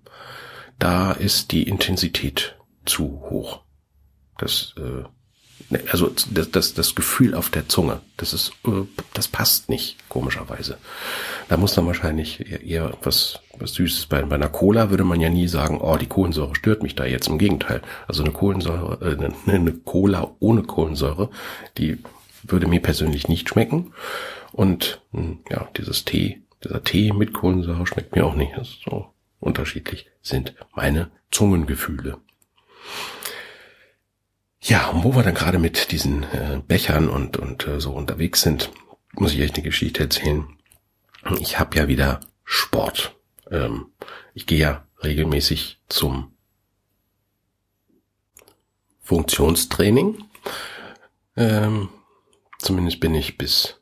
Da 0.77 1.11
ist 1.11 1.51
die 1.51 1.63
Intensität 1.63 2.57
zu 2.85 3.23
hoch. 3.29 3.61
Das 4.37 4.73
äh, 4.77 5.03
Ne, 5.71 5.81
also 5.91 6.11
das, 6.31 6.49
das, 6.51 6.73
das 6.73 6.95
Gefühl 6.95 7.35
auf 7.35 7.49
der 7.51 7.67
Zunge, 7.67 8.01
das 8.17 8.33
ist, 8.33 8.53
äh, 8.65 8.85
das 9.13 9.27
passt 9.27 9.69
nicht, 9.69 9.97
komischerweise. 10.09 10.77
Da 11.47 11.57
muss 11.57 11.75
dann 11.75 11.85
wahrscheinlich 11.85 12.65
eher 12.65 12.93
was, 13.03 13.39
was 13.57 13.73
Süßes 13.73 14.07
bei, 14.07 14.21
bei 14.23 14.35
einer 14.35 14.49
Cola 14.49 14.89
würde 14.89 15.03
man 15.03 15.21
ja 15.21 15.29
nie 15.29 15.47
sagen, 15.47 15.79
oh, 15.79 15.97
die 15.97 16.07
Kohlensäure 16.07 16.55
stört 16.55 16.81
mich 16.81 16.95
da 16.95 17.05
jetzt. 17.05 17.27
Im 17.27 17.37
Gegenteil. 17.37 17.81
Also 18.07 18.23
eine 18.23 18.31
Kohlensäure, 18.31 18.97
äh, 19.01 19.15
eine, 19.15 19.33
eine 19.45 19.73
Cola 19.73 20.31
ohne 20.39 20.63
Kohlensäure, 20.63 21.29
die 21.77 21.99
würde 22.43 22.67
mir 22.67 22.81
persönlich 22.81 23.27
nicht 23.27 23.49
schmecken. 23.49 23.93
Und 24.51 25.01
hm, 25.11 25.39
ja, 25.49 25.69
dieses 25.77 26.05
Tee, 26.05 26.41
dieser 26.63 26.83
Tee 26.83 27.11
mit 27.13 27.33
Kohlensäure 27.33 27.85
schmeckt 27.87 28.15
mir 28.15 28.25
auch 28.25 28.35
nicht. 28.35 28.53
So 28.83 29.13
unterschiedlich 29.39 30.07
sind 30.21 30.55
meine 30.75 31.11
Zungengefühle. 31.31 32.17
Ja, 34.61 34.89
und 34.89 35.03
wo 35.03 35.15
wir 35.15 35.23
dann 35.23 35.35
gerade 35.35 35.59
mit 35.59 35.91
diesen 35.91 36.23
äh, 36.23 36.61
Bechern 36.67 37.07
und, 37.07 37.37
und 37.37 37.65
äh, 37.65 37.79
so 37.79 37.91
unterwegs 37.93 38.41
sind, 38.41 38.71
muss 39.13 39.33
ich 39.33 39.41
euch 39.41 39.53
eine 39.53 39.63
Geschichte 39.63 40.03
erzählen. 40.03 40.45
Ich 41.39 41.59
habe 41.59 41.77
ja 41.77 41.87
wieder 41.87 42.19
Sport. 42.43 43.15
Ähm, 43.49 43.87
ich 44.33 44.45
gehe 44.45 44.59
ja 44.59 44.85
regelmäßig 45.01 45.79
zum 45.87 46.33
Funktionstraining. 49.01 50.23
Ähm, 51.35 51.89
zumindest 52.59 52.99
bin 52.99 53.15
ich 53.15 53.37
bis 53.37 53.79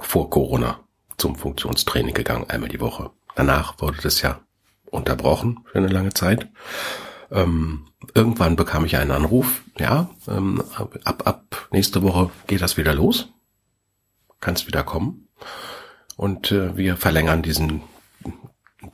vor 0.00 0.30
Corona 0.30 0.80
zum 1.16 1.36
Funktionstraining 1.36 2.14
gegangen, 2.14 2.48
einmal 2.50 2.68
die 2.68 2.80
Woche. 2.80 3.10
Danach 3.34 3.80
wurde 3.80 3.98
das 4.02 4.20
ja 4.22 4.40
unterbrochen 4.90 5.64
für 5.66 5.78
eine 5.78 5.88
lange 5.88 6.12
Zeit. 6.12 6.48
Ähm, 7.30 7.86
irgendwann 8.14 8.56
bekam 8.56 8.84
ich 8.84 8.96
einen 8.96 9.10
Anruf, 9.10 9.62
ja, 9.78 10.10
ähm, 10.28 10.62
ab, 11.04 11.26
ab 11.26 11.68
nächste 11.72 12.02
Woche 12.02 12.30
geht 12.46 12.62
das 12.62 12.76
wieder 12.76 12.94
los, 12.94 13.28
kannst 14.40 14.66
wieder 14.66 14.84
kommen. 14.84 15.28
Und 16.16 16.52
äh, 16.52 16.76
wir 16.76 16.96
verlängern 16.96 17.42
diesen, 17.42 17.82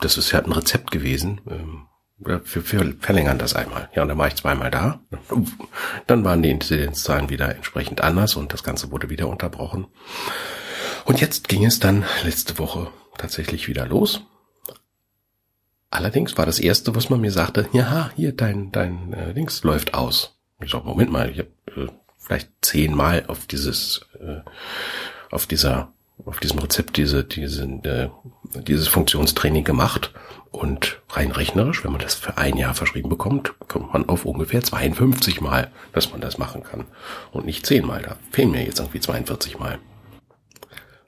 das 0.00 0.16
ist 0.16 0.30
ja 0.30 0.42
ein 0.42 0.52
Rezept 0.52 0.90
gewesen, 0.90 1.40
ähm, 1.50 1.86
wir, 2.20 2.42
verlängern 3.00 3.38
das 3.38 3.54
einmal. 3.54 3.88
Ja, 3.94 4.02
und 4.02 4.08
dann 4.08 4.18
war 4.18 4.28
ich 4.28 4.36
zweimal 4.36 4.70
da. 4.70 5.00
Dann 6.06 6.24
waren 6.24 6.42
die 6.42 6.50
Inzidenzzahlen 6.50 7.30
wieder 7.30 7.54
entsprechend 7.54 8.02
anders 8.02 8.36
und 8.36 8.52
das 8.52 8.62
Ganze 8.62 8.90
wurde 8.92 9.10
wieder 9.10 9.28
unterbrochen. 9.28 9.86
Und 11.04 11.20
jetzt 11.20 11.48
ging 11.48 11.64
es 11.64 11.80
dann 11.80 12.04
letzte 12.24 12.58
Woche 12.58 12.88
tatsächlich 13.16 13.68
wieder 13.68 13.86
los. 13.86 14.22
Allerdings 15.90 16.38
war 16.38 16.46
das 16.46 16.60
erste, 16.60 16.94
was 16.94 17.10
man 17.10 17.20
mir 17.20 17.32
sagte, 17.32 17.68
ja, 17.72 18.10
hier 18.14 18.32
dein 18.32 18.70
dein 18.70 19.12
äh, 19.12 19.34
Dings 19.34 19.64
läuft 19.64 19.94
aus. 19.94 20.36
Ich 20.62 20.70
sag, 20.70 20.84
Moment 20.84 21.10
mal, 21.10 21.30
ich 21.30 21.38
habe 21.38 21.50
äh, 21.76 21.88
vielleicht 22.18 22.50
zehnmal 22.60 23.24
auf 23.26 23.46
dieses 23.46 24.02
äh, 24.20 24.40
auf 25.30 25.46
dieser 25.46 25.92
auf 26.24 26.38
diesem 26.38 26.60
Rezept 26.60 26.96
diese 26.96 27.24
diese 27.24 27.64
äh, 27.64 28.08
dieses 28.62 28.86
Funktionstraining 28.86 29.64
gemacht 29.64 30.12
und 30.50 31.00
rein 31.10 31.30
rechnerisch, 31.30 31.84
wenn 31.84 31.92
man 31.92 32.00
das 32.00 32.14
für 32.14 32.36
ein 32.36 32.56
Jahr 32.56 32.74
verschrieben 32.74 33.08
bekommt, 33.08 33.54
kommt 33.68 33.92
man 33.92 34.08
auf 34.08 34.24
ungefähr 34.24 34.62
52 34.62 35.40
Mal, 35.40 35.70
dass 35.92 36.10
man 36.10 36.20
das 36.20 36.38
machen 36.38 36.62
kann 36.62 36.86
und 37.30 37.46
nicht 37.46 37.66
zehnmal. 37.66 38.02
Da 38.02 38.16
fehlen 38.30 38.50
mir 38.50 38.64
jetzt 38.64 38.80
irgendwie 38.80 39.00
42 39.00 39.58
Mal. 39.58 39.78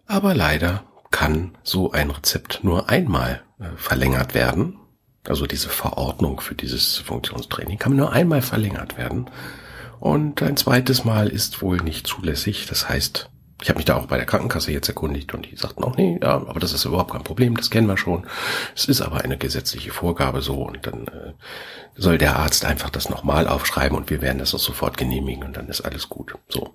Aber 0.07 0.35
leider 0.35 0.85
kann 1.11 1.57
so 1.62 1.92
ein 1.92 2.11
Rezept 2.11 2.62
nur 2.62 2.88
einmal 2.88 3.42
äh, 3.59 3.76
verlängert 3.76 4.35
werden. 4.35 4.78
Also 5.24 5.46
diese 5.46 5.68
Verordnung 5.68 6.40
für 6.40 6.55
dieses 6.55 6.98
Funktionstraining 6.98 7.78
kann 7.78 7.96
nur 7.96 8.12
einmal 8.12 8.42
verlängert 8.42 8.96
werden. 8.96 9.31
Und 10.00 10.42
ein 10.42 10.57
zweites 10.57 11.05
Mal 11.05 11.28
ist 11.28 11.62
wohl 11.62 11.76
nicht 11.76 12.07
zulässig. 12.07 12.66
Das 12.66 12.88
heißt, 12.88 13.31
Ich 13.62 13.68
habe 13.68 13.79
mich 13.79 13.85
da 13.85 13.96
auch 13.96 14.07
bei 14.07 14.16
der 14.16 14.27
Krankenkasse 14.27 14.72
jetzt 14.72 14.88
erkundigt 14.88 15.33
und 15.35 15.48
die 15.51 15.57
sagten 15.57 15.85
auch, 15.85 15.96
nee, 15.96 16.18
ja, 16.20 16.35
aber 16.35 16.59
das 16.59 16.72
ist 16.72 16.85
überhaupt 16.85 17.12
kein 17.12 17.22
Problem, 17.22 17.57
das 17.57 17.70
kennen 17.70 17.87
wir 17.87 17.96
schon. 17.96 18.27
Es 18.75 18.87
ist 18.87 19.01
aber 19.01 19.22
eine 19.22 19.38
gesetzliche 19.38 19.92
Vorgabe 19.92 20.42
so 20.42 20.55
und 20.55 20.85
dann 20.85 21.07
äh, 21.07 21.33
soll 21.96 22.18
der 22.18 22.37
Arzt 22.37 22.64
einfach 22.64 22.90
das 22.90 23.09
nochmal 23.09 23.46
aufschreiben 23.46 23.96
und 23.96 24.11
wir 24.11 24.20
werden 24.20 24.38
das 24.38 24.53
auch 24.55 24.59
sofort 24.59 24.96
genehmigen 24.96 25.44
und 25.44 25.57
dann 25.57 25.68
ist 25.68 25.83
alles 25.83 26.09
gut. 26.09 26.35
So. 26.48 26.75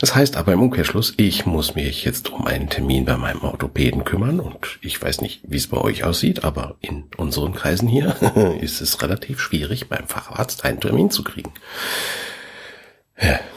Das 0.00 0.14
heißt 0.14 0.36
aber 0.38 0.54
im 0.54 0.62
Umkehrschluss, 0.62 1.12
ich 1.18 1.44
muss 1.44 1.74
mich 1.74 2.04
jetzt 2.04 2.32
um 2.32 2.46
einen 2.46 2.70
Termin 2.70 3.04
bei 3.04 3.18
meinem 3.18 3.42
Orthopäden 3.42 4.04
kümmern 4.04 4.40
und 4.40 4.78
ich 4.80 5.00
weiß 5.00 5.20
nicht, 5.20 5.42
wie 5.46 5.56
es 5.56 5.66
bei 5.66 5.78
euch 5.78 6.04
aussieht, 6.04 6.44
aber 6.44 6.76
in 6.80 7.04
unseren 7.18 7.52
Kreisen 7.52 7.88
hier 7.88 8.16
ist 8.60 8.80
es 8.80 9.02
relativ 9.02 9.40
schwierig, 9.40 9.90
beim 9.90 10.06
Facharzt 10.06 10.64
einen 10.64 10.80
Termin 10.80 11.10
zu 11.10 11.22
kriegen. 11.22 11.52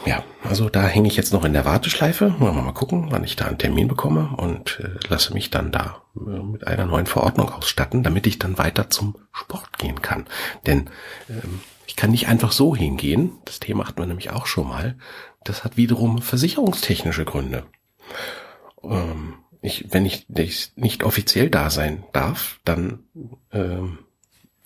Ja, 0.06 0.24
also 0.42 0.70
da 0.70 0.86
hänge 0.86 1.08
ich 1.08 1.16
jetzt 1.16 1.32
noch 1.32 1.44
in 1.44 1.52
der 1.52 1.66
Warteschleife. 1.66 2.34
Wollen 2.40 2.56
wir 2.56 2.62
mal 2.62 2.72
gucken, 2.72 3.08
wann 3.10 3.24
ich 3.24 3.36
da 3.36 3.44
einen 3.44 3.58
Termin 3.58 3.88
bekomme 3.88 4.34
und 4.36 4.80
äh, 4.80 5.08
lasse 5.08 5.34
mich 5.34 5.50
dann 5.50 5.70
da 5.70 6.02
äh, 6.16 6.42
mit 6.42 6.66
einer 6.66 6.86
neuen 6.86 7.06
Verordnung 7.06 7.50
ausstatten, 7.50 8.02
damit 8.02 8.26
ich 8.26 8.38
dann 8.38 8.56
weiter 8.56 8.88
zum 8.88 9.16
Sport 9.32 9.78
gehen 9.78 10.00
kann. 10.00 10.26
Denn 10.66 10.88
ähm, 11.28 11.60
ich 11.86 11.94
kann 11.94 12.10
nicht 12.10 12.28
einfach 12.28 12.52
so 12.52 12.74
hingehen. 12.74 13.32
Das 13.44 13.60
Thema 13.60 13.86
hatten 13.86 13.98
wir 13.98 14.06
nämlich 14.06 14.30
auch 14.30 14.46
schon 14.46 14.68
mal. 14.68 14.96
Das 15.44 15.62
hat 15.62 15.76
wiederum 15.76 16.22
versicherungstechnische 16.22 17.26
Gründe. 17.26 17.64
Ähm, 18.82 19.34
ich, 19.60 19.92
wenn 19.92 20.06
ich 20.06 20.26
nicht 20.76 21.04
offiziell 21.04 21.50
da 21.50 21.68
sein 21.68 22.04
darf, 22.12 22.60
dann 22.64 23.00
ähm, 23.52 23.98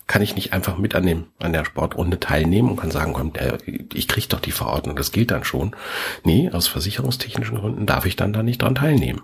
kann 0.07 0.21
ich 0.21 0.35
nicht 0.35 0.53
einfach 0.53 0.77
mit 0.77 0.95
an 0.95 1.05
dem 1.05 1.27
an 1.39 1.53
der 1.53 1.65
Sportrunde 1.65 2.19
teilnehmen 2.19 2.69
und 2.69 2.75
kann 2.77 2.91
sagen, 2.91 3.13
komm, 3.13 3.33
der, 3.33 3.57
ich 3.65 4.07
krieg 4.07 4.29
doch 4.29 4.39
die 4.39 4.51
Verordnung, 4.51 4.95
das 4.95 5.11
gilt 5.11 5.31
dann 5.31 5.43
schon. 5.43 5.75
Nee, 6.23 6.51
aus 6.51 6.67
versicherungstechnischen 6.67 7.57
Gründen 7.57 7.85
darf 7.85 8.05
ich 8.05 8.15
dann 8.15 8.33
da 8.33 8.43
nicht 8.43 8.61
dran 8.61 8.75
teilnehmen. 8.75 9.21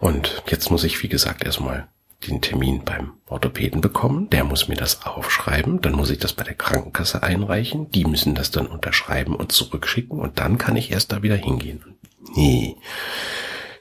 Und 0.00 0.42
jetzt 0.48 0.70
muss 0.70 0.84
ich, 0.84 1.02
wie 1.02 1.08
gesagt, 1.08 1.44
erstmal 1.44 1.88
den 2.26 2.40
Termin 2.40 2.82
beim 2.84 3.12
Orthopäden 3.26 3.80
bekommen. 3.80 4.28
Der 4.30 4.44
muss 4.44 4.68
mir 4.68 4.76
das 4.76 5.06
aufschreiben. 5.06 5.80
Dann 5.80 5.92
muss 5.92 6.10
ich 6.10 6.18
das 6.18 6.32
bei 6.32 6.44
der 6.44 6.54
Krankenkasse 6.54 7.22
einreichen. 7.22 7.90
Die 7.90 8.04
müssen 8.04 8.34
das 8.34 8.50
dann 8.50 8.66
unterschreiben 8.66 9.36
und 9.36 9.52
zurückschicken. 9.52 10.18
Und 10.18 10.38
dann 10.38 10.58
kann 10.58 10.76
ich 10.76 10.90
erst 10.90 11.12
da 11.12 11.22
wieder 11.22 11.36
hingehen. 11.36 11.96
Nee. 12.34 12.76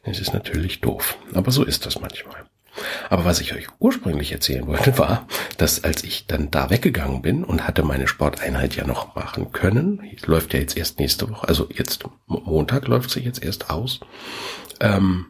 Das 0.06 0.19
ist 0.19 0.34
natürlich 0.34 0.82
doof. 0.82 1.17
Aber 1.34 1.52
so 1.52 1.63
ist 1.63 1.86
das 1.86 2.02
manchmal. 2.02 2.45
Aber 3.09 3.25
was 3.25 3.41
ich 3.41 3.53
euch 3.53 3.67
ursprünglich 3.79 4.31
erzählen 4.31 4.65
wollte, 4.67 4.97
war, 4.97 5.27
dass 5.57 5.83
als 5.83 6.03
ich 6.03 6.27
dann 6.27 6.51
da 6.51 6.69
weggegangen 6.69 7.21
bin 7.21 7.43
und 7.43 7.67
hatte 7.67 7.83
meine 7.83 8.07
Sporteinheit 8.07 8.75
ja 8.75 8.86
noch 8.86 9.15
machen 9.15 9.51
können, 9.51 10.01
läuft 10.25 10.53
ja 10.53 10.59
jetzt 10.59 10.77
erst 10.77 10.99
nächste 10.99 11.29
Woche, 11.29 11.47
also 11.47 11.67
jetzt 11.71 12.03
Montag 12.27 12.88
läuft 12.88 13.09
sie 13.09 13.21
jetzt 13.21 13.43
erst 13.43 13.69
aus. 13.69 13.99
Ähm, 14.79 15.27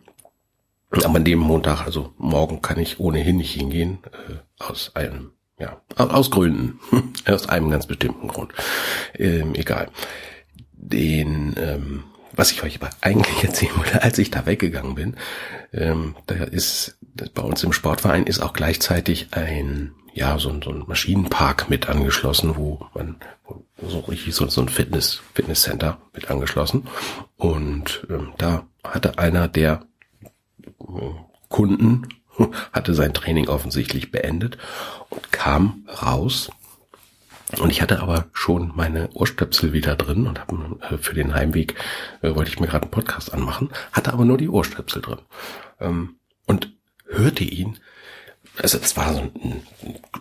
aber 0.91 1.15
an 1.15 1.25
dem 1.25 1.39
Montag, 1.39 1.85
also 1.85 2.13
morgen 2.17 2.61
kann 2.61 2.79
ich 2.79 2.99
ohnehin 2.99 3.37
nicht 3.37 3.53
hingehen, 3.53 3.99
äh, 4.05 4.63
aus 4.63 4.95
einem, 4.95 5.31
ja, 5.57 5.81
aus 5.97 6.29
Gründen, 6.29 6.79
aus 7.25 7.49
einem 7.49 7.71
ganz 7.71 7.87
bestimmten 7.87 8.27
Grund. 8.27 8.53
Ähm, 9.15 9.55
egal. 9.55 9.89
Den, 10.71 11.55
ähm, 11.57 12.03
was 12.35 12.51
ich 12.51 12.63
euch 12.63 12.81
aber 12.81 12.89
eigentlich 13.01 13.43
erzählen 13.43 13.77
wollte, 13.77 14.03
als 14.03 14.17
ich 14.17 14.31
da 14.31 14.45
weggegangen 14.45 14.95
bin, 14.95 15.15
ähm, 15.71 16.15
da 16.25 16.35
ist 16.35 16.97
bei 17.33 17.41
uns 17.41 17.63
im 17.63 17.73
Sportverein 17.73 18.25
ist 18.25 18.41
auch 18.41 18.53
gleichzeitig 18.53 19.27
ein 19.31 19.93
ja 20.13 20.37
so 20.37 20.49
ein, 20.49 20.61
so 20.61 20.69
ein 20.69 20.83
Maschinenpark 20.87 21.69
mit 21.69 21.89
angeschlossen, 21.89 22.55
wo 22.55 22.85
man 22.93 23.17
so 23.81 23.99
richtig 23.99 24.35
so, 24.35 24.47
so 24.47 24.61
ein 24.61 24.69
Fitness 24.69 25.21
Fitnesscenter 25.33 25.97
mit 26.13 26.29
angeschlossen. 26.29 26.87
Und 27.37 28.05
ähm, 28.09 28.33
da 28.37 28.67
hatte 28.83 29.17
einer 29.17 29.47
der 29.47 29.85
äh, 30.59 30.83
Kunden 31.49 32.07
hatte 32.71 32.93
sein 32.93 33.13
Training 33.13 33.47
offensichtlich 33.47 34.11
beendet 34.11 34.57
und 35.09 35.31
kam 35.31 35.85
raus 36.01 36.49
und 37.59 37.69
ich 37.69 37.81
hatte 37.81 37.99
aber 38.01 38.25
schon 38.33 38.71
meine 38.75 39.09
Ohrstöpsel 39.13 39.73
wieder 39.73 39.95
drin 39.95 40.27
und 40.27 40.39
habe 40.39 40.79
äh, 40.89 40.97
für 40.97 41.13
den 41.13 41.33
Heimweg 41.33 41.75
äh, 42.21 42.33
wollte 42.35 42.49
ich 42.49 42.59
mir 42.59 42.67
gerade 42.67 42.83
einen 42.83 42.91
Podcast 42.91 43.33
anmachen, 43.33 43.69
hatte 43.91 44.13
aber 44.13 44.25
nur 44.25 44.37
die 44.37 44.49
Ohrstöpsel 44.49 45.01
drin 45.01 45.19
ähm, 45.79 46.15
und 46.45 46.73
hörte 47.07 47.43
ihn. 47.43 47.77
Also 48.61 48.77
es 48.77 48.97
war 48.97 49.13
so 49.13 49.19
ein, 49.21 49.63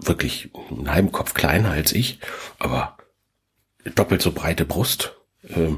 wirklich 0.01 0.51
ein 0.71 0.91
halben 0.91 1.13
Kopf 1.13 1.35
kleiner 1.35 1.71
als 1.71 1.93
ich, 1.93 2.19
aber 2.59 2.97
doppelt 3.95 4.23
so 4.23 4.33
breite 4.33 4.65
Brust, 4.65 5.17
äh, 5.49 5.73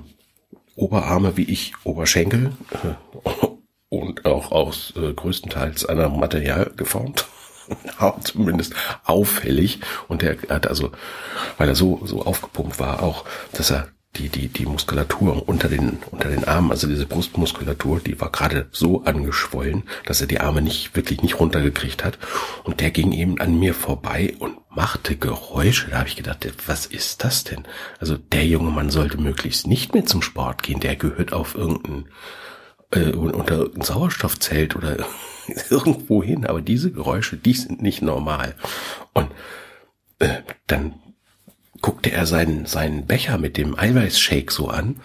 Oberarme 0.77 1.37
wie 1.37 1.45
ich, 1.45 1.73
Oberschenkel 1.85 2.53
äh, 2.71 3.29
und 3.89 4.25
auch 4.25 4.51
aus 4.51 4.93
äh, 4.97 5.13
größtenteils 5.13 5.87
einer 5.87 6.09
Material 6.09 6.73
geformt. 6.77 7.27
zumindest 8.23 8.75
auffällig. 9.05 9.81
Und 10.09 10.23
er 10.23 10.37
hat 10.49 10.67
also, 10.67 10.93
weil 11.59 11.69
er 11.69 11.75
so, 11.75 12.01
so 12.05 12.23
aufgepumpt 12.23 12.79
war, 12.79 13.03
auch, 13.03 13.25
dass 13.53 13.71
er 13.71 13.89
die, 14.17 14.29
die, 14.29 14.49
die 14.49 14.67
Muskulatur 14.67 15.49
unter 15.49 15.69
den, 15.69 15.99
unter 16.11 16.29
den 16.29 16.45
Armen, 16.45 16.71
also 16.71 16.87
diese 16.87 17.07
Brustmuskulatur, 17.07 18.01
die 18.01 18.21
war 18.21 18.31
gerade 18.31 18.69
so 18.71 19.03
angeschwollen, 19.05 19.85
dass 20.07 20.21
er 20.21 20.27
die 20.27 20.41
Arme 20.41 20.63
nicht, 20.63 20.95
wirklich 20.95 21.23
nicht 21.23 21.41
runtergekriegt 21.41 22.05
hat. 22.05 22.19
Und 22.63 22.81
der 22.81 22.91
ging 22.91 23.13
eben 23.13 23.41
an 23.41 23.59
mir 23.59 23.75
vorbei 23.75 24.35
und 24.39 24.59
machte 24.71 25.17
Geräusche. 25.17 25.91
Da 25.91 25.99
habe 25.99 26.09
ich 26.09 26.17
gedacht, 26.17 26.47
was 26.67 26.87
ist 26.87 27.25
das 27.25 27.45
denn? 27.45 27.65
Also 27.99 28.17
der 28.17 28.47
junge 28.47 28.71
Mann 28.71 28.91
sollte 28.91 29.19
möglichst 29.19 29.67
nicht 29.67 29.95
mehr 29.95 30.07
zum 30.07 30.23
Sport 30.23 30.63
gehen. 30.63 30.81
Der 30.81 30.97
gehört 30.97 31.33
auf 31.33 31.55
irgendein, 31.55 32.07
äh, 32.95 33.11
unter 33.11 33.57
irgendein 33.57 33.83
Sauerstoffzelt 33.83 34.77
oder 34.77 35.05
irgendwo 35.71 36.23
hin, 36.23 36.47
aber 36.47 36.61
diese 36.61 36.93
Geräusche, 36.93 37.37
die 37.37 37.55
sind 37.55 37.83
nicht 37.83 38.03
normal. 38.03 38.55
Und 39.13 39.31
äh, 40.19 40.43
dann 40.67 40.95
guckte 41.81 42.13
er 42.13 42.27
seinen, 42.27 42.67
seinen 42.67 43.07
Becher 43.07 43.39
mit 43.39 43.57
dem 43.57 43.79
Eiweißshake 43.79 44.53
so 44.53 44.69
an 44.69 45.01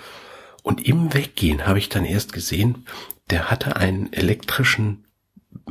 und 0.63 0.87
im 0.87 1.13
Weggehen 1.13 1.65
habe 1.65 1.79
ich 1.79 1.89
dann 1.89 2.05
erst 2.05 2.31
gesehen, 2.31 2.85
der 3.29 3.51
hatte 3.51 3.75
einen 3.75 4.13
elektrischen, 4.13 5.03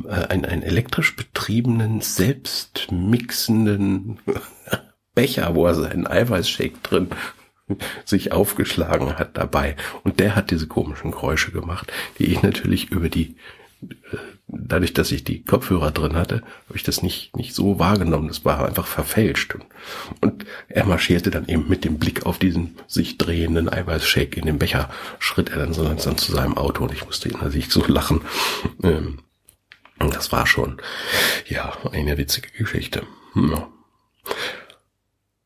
äh, 0.05 0.27
einen, 0.27 0.45
einen 0.45 0.63
elektrisch 0.63 1.15
betriebenen, 1.15 2.01
selbstmixenden 2.01 4.19
Becher, 5.15 5.55
wo 5.55 5.65
er 5.65 5.75
seinen 5.75 6.05
Eiweißshake 6.05 6.79
drin 6.83 7.07
sich 8.05 8.31
aufgeschlagen 8.31 9.17
hat 9.17 9.37
dabei. 9.37 9.75
Und 10.03 10.19
der 10.19 10.35
hat 10.35 10.51
diese 10.51 10.67
komischen 10.67 11.11
Geräusche 11.11 11.51
gemacht, 11.51 11.91
die 12.17 12.25
ich 12.25 12.41
natürlich 12.41 12.91
über 12.91 13.09
die 13.09 13.35
dadurch, 14.47 14.93
dass 14.93 15.11
ich 15.11 15.23
die 15.23 15.43
Kopfhörer 15.43 15.91
drin 15.91 16.15
hatte, 16.15 16.41
habe 16.67 16.75
ich 16.75 16.83
das 16.83 17.01
nicht, 17.01 17.35
nicht 17.35 17.53
so 17.53 17.79
wahrgenommen. 17.79 18.27
Das 18.27 18.43
war 18.43 18.65
einfach 18.65 18.87
verfälscht. 18.87 19.55
Und, 20.21 20.45
er 20.67 20.85
marschierte 20.85 21.31
dann 21.31 21.47
eben 21.47 21.67
mit 21.67 21.85
dem 21.85 21.97
Blick 21.99 22.25
auf 22.25 22.39
diesen 22.39 22.77
sich 22.87 23.17
drehenden 23.17 23.71
Eiweißshake 23.71 24.37
in 24.37 24.45
den 24.45 24.59
Becher, 24.59 24.89
schritt 25.19 25.49
er 25.49 25.57
dann 25.57 25.73
so 25.73 25.83
langsam 25.83 26.17
zu 26.17 26.31
seinem 26.31 26.57
Auto 26.57 26.83
und 26.83 26.93
ich 26.93 27.05
musste 27.05 27.29
innerlich 27.29 27.69
so 27.69 27.83
lachen. 27.87 28.21
Ähm, 28.83 29.19
das 29.99 30.31
war 30.31 30.47
schon, 30.47 30.81
ja, 31.47 31.73
eine 31.91 32.17
witzige 32.17 32.49
Geschichte. 32.51 33.03
Ja. 33.35 33.67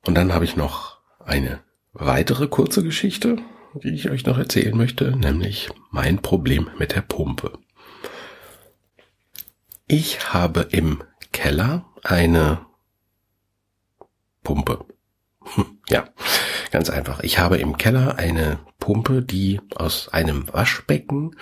Und 0.05 0.15
dann 0.15 0.33
habe 0.33 0.45
ich 0.45 0.55
noch 0.55 0.99
eine 1.25 1.59
weitere 1.93 2.47
kurze 2.47 2.84
Geschichte, 2.84 3.38
die 3.73 3.89
ich 3.89 4.10
euch 4.10 4.25
noch 4.25 4.38
erzählen 4.38 4.75
möchte, 4.75 5.15
nämlich 5.15 5.69
mein 5.91 6.21
Problem 6.21 6.69
mit 6.77 6.95
der 6.95 7.01
Pumpe. 7.01 7.58
Ich 9.88 10.34
habe 10.34 10.67
im 10.71 11.03
Keller 11.32 11.86
eine 12.03 12.65
Pumpe. 14.43 14.86
ja, 15.89 16.06
ganz 16.71 16.89
einfach. 16.89 17.21
Ich 17.21 17.39
habe 17.39 17.58
im 17.58 17.77
Keller 17.77 18.17
eine 18.17 18.60
Pumpe, 18.79 19.21
die 19.21 19.62
aus 19.75 20.10
einem 20.10 20.51
Waschbecken 20.51 21.36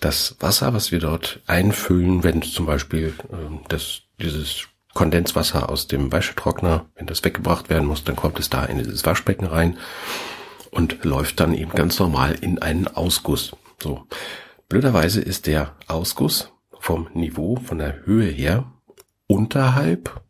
das 0.00 0.36
Wasser, 0.40 0.74
was 0.74 0.92
wir 0.92 1.00
dort 1.00 1.40
einfüllen, 1.46 2.24
wenn 2.24 2.42
zum 2.42 2.66
Beispiel 2.66 3.14
äh, 3.30 3.58
das, 3.68 4.02
dieses 4.20 4.68
Kondenswasser 4.98 5.68
aus 5.68 5.86
dem 5.86 6.10
Wäschetrockner, 6.10 6.86
wenn 6.96 7.06
das 7.06 7.22
weggebracht 7.22 7.70
werden 7.70 7.86
muss, 7.86 8.02
dann 8.02 8.16
kommt 8.16 8.40
es 8.40 8.50
da 8.50 8.64
in 8.64 8.78
dieses 8.78 9.06
Waschbecken 9.06 9.46
rein 9.46 9.78
und 10.72 11.04
läuft 11.04 11.38
dann 11.38 11.54
eben 11.54 11.70
ganz 11.70 12.00
normal 12.00 12.34
in 12.34 12.60
einen 12.60 12.88
Ausguss. 12.88 13.54
So. 13.80 14.08
Blöderweise 14.68 15.20
ist 15.20 15.46
der 15.46 15.76
Ausguss 15.86 16.50
vom 16.80 17.06
Niveau, 17.14 17.60
von 17.64 17.78
der 17.78 18.06
Höhe 18.06 18.28
her 18.28 18.72
unterhalb 19.28 20.20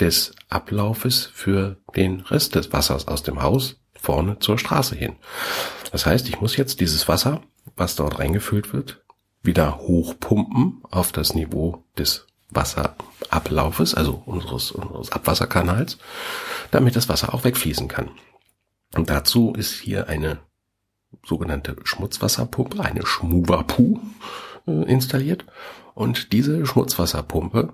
des 0.00 0.34
Ablaufes 0.48 1.26
für 1.26 1.76
den 1.94 2.20
Rest 2.20 2.54
des 2.54 2.72
Wassers 2.72 3.06
aus 3.08 3.24
dem 3.24 3.42
Haus 3.42 3.78
vorne 3.92 4.38
zur 4.38 4.56
Straße 4.56 4.96
hin. 4.96 5.16
Das 5.92 6.06
heißt, 6.06 6.30
ich 6.30 6.40
muss 6.40 6.56
jetzt 6.56 6.80
dieses 6.80 7.08
Wasser, 7.08 7.42
was 7.76 7.94
dort 7.94 8.20
reingefüllt 8.20 8.72
wird, 8.72 9.04
wieder 9.42 9.80
hochpumpen 9.80 10.80
auf 10.90 11.12
das 11.12 11.34
Niveau 11.34 11.84
des 11.98 12.23
Wasserablaufes, 12.50 13.94
also 13.94 14.22
unseres, 14.26 14.70
unseres 14.72 15.12
Abwasserkanals, 15.12 15.98
damit 16.70 16.96
das 16.96 17.08
Wasser 17.08 17.34
auch 17.34 17.44
wegfließen 17.44 17.88
kann. 17.88 18.10
Und 18.94 19.10
dazu 19.10 19.54
ist 19.54 19.80
hier 19.80 20.08
eine 20.08 20.38
sogenannte 21.24 21.76
Schmutzwasserpumpe, 21.84 22.82
eine 22.82 23.06
Schmuwapu, 23.06 24.00
äh, 24.66 24.90
installiert. 24.90 25.44
Und 25.94 26.32
diese 26.32 26.66
Schmutzwasserpumpe, 26.66 27.72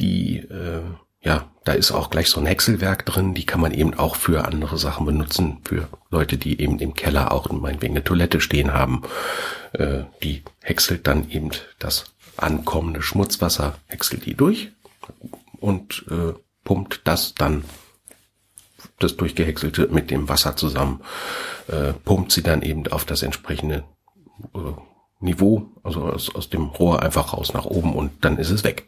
die, 0.00 0.38
äh, 0.38 0.82
ja, 1.20 1.48
da 1.64 1.72
ist 1.72 1.92
auch 1.92 2.10
gleich 2.10 2.28
so 2.28 2.40
ein 2.40 2.46
Häckselwerk 2.46 3.06
drin, 3.06 3.34
die 3.34 3.46
kann 3.46 3.60
man 3.60 3.72
eben 3.72 3.94
auch 3.94 4.16
für 4.16 4.44
andere 4.44 4.76
Sachen 4.76 5.06
benutzen, 5.06 5.58
für 5.64 5.88
Leute, 6.10 6.36
die 6.36 6.60
eben 6.60 6.78
im 6.78 6.94
Keller 6.94 7.32
auch 7.32 7.50
meinetwegen 7.50 7.94
eine 7.94 8.04
Toilette 8.04 8.40
stehen 8.40 8.72
haben. 8.72 9.02
Äh, 9.72 10.04
die 10.22 10.42
häckselt 10.60 11.06
dann 11.06 11.30
eben 11.30 11.50
das 11.78 12.13
ankommende 12.36 13.02
Schmutzwasser, 13.02 13.78
häckselt 13.86 14.26
die 14.26 14.34
durch 14.34 14.72
und 15.60 16.04
äh, 16.10 16.34
pumpt 16.64 17.02
das 17.04 17.34
dann 17.34 17.64
das 18.98 19.16
durchgehäckselte 19.16 19.88
mit 19.88 20.10
dem 20.10 20.28
Wasser 20.28 20.56
zusammen, 20.56 21.00
äh, 21.68 21.92
pumpt 21.92 22.32
sie 22.32 22.42
dann 22.42 22.62
eben 22.62 22.86
auf 22.88 23.04
das 23.04 23.22
entsprechende 23.22 23.84
äh, 24.54 24.58
Niveau, 25.20 25.70
also 25.82 26.02
aus, 26.02 26.34
aus 26.34 26.50
dem 26.50 26.66
Rohr 26.66 27.02
einfach 27.02 27.32
raus 27.32 27.54
nach 27.54 27.64
oben 27.64 27.94
und 27.94 28.24
dann 28.24 28.38
ist 28.38 28.50
es 28.50 28.62
weg. 28.62 28.84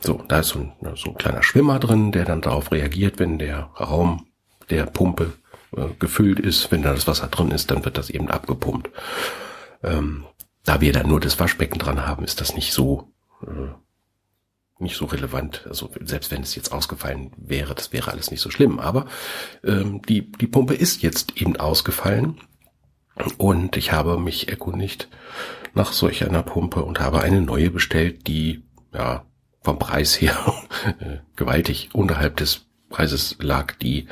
So, 0.00 0.22
da 0.28 0.40
ist 0.40 0.48
so 0.48 0.60
ein, 0.60 0.72
so 0.96 1.10
ein 1.10 1.18
kleiner 1.18 1.42
Schwimmer 1.42 1.78
drin, 1.78 2.12
der 2.12 2.24
dann 2.24 2.40
darauf 2.40 2.72
reagiert, 2.72 3.18
wenn 3.18 3.38
der 3.38 3.70
Raum 3.78 4.26
der 4.70 4.86
Pumpe 4.86 5.32
äh, 5.76 5.86
gefüllt 5.98 6.40
ist, 6.40 6.70
wenn 6.70 6.82
da 6.82 6.94
das 6.94 7.06
Wasser 7.06 7.26
drin 7.26 7.50
ist, 7.50 7.70
dann 7.70 7.84
wird 7.84 7.98
das 7.98 8.10
eben 8.10 8.30
abgepumpt. 8.30 8.90
Ähm, 9.82 10.24
da 10.68 10.80
wir 10.82 10.92
dann 10.92 11.08
nur 11.08 11.20
das 11.20 11.40
Waschbecken 11.40 11.78
dran 11.78 12.06
haben, 12.06 12.24
ist 12.24 12.40
das 12.40 12.54
nicht 12.54 12.72
so 12.72 13.10
äh, 13.42 13.72
nicht 14.78 14.96
so 14.96 15.06
relevant. 15.06 15.66
Also 15.68 15.90
selbst 16.00 16.30
wenn 16.30 16.42
es 16.42 16.54
jetzt 16.54 16.72
ausgefallen 16.72 17.32
wäre, 17.36 17.74
das 17.74 17.92
wäre 17.92 18.12
alles 18.12 18.30
nicht 18.30 18.40
so 18.40 18.50
schlimm. 18.50 18.78
Aber 18.78 19.06
ähm, 19.64 20.02
die, 20.02 20.30
die 20.30 20.46
Pumpe 20.46 20.74
ist 20.74 21.02
jetzt 21.02 21.40
eben 21.40 21.56
ausgefallen 21.56 22.40
und 23.38 23.76
ich 23.76 23.92
habe 23.92 24.18
mich 24.18 24.48
erkundigt 24.48 25.08
nach 25.74 25.92
solch 25.92 26.24
einer 26.24 26.42
Pumpe 26.42 26.84
und 26.84 27.00
habe 27.00 27.22
eine 27.22 27.40
neue 27.40 27.70
bestellt, 27.70 28.28
die 28.28 28.62
ja 28.92 29.24
vom 29.62 29.78
Preis 29.78 30.20
her 30.20 30.36
äh, 31.00 31.18
gewaltig 31.34 31.90
unterhalb 31.92 32.36
des 32.36 32.66
Preises 32.90 33.36
lag, 33.40 33.74
die 33.76 34.06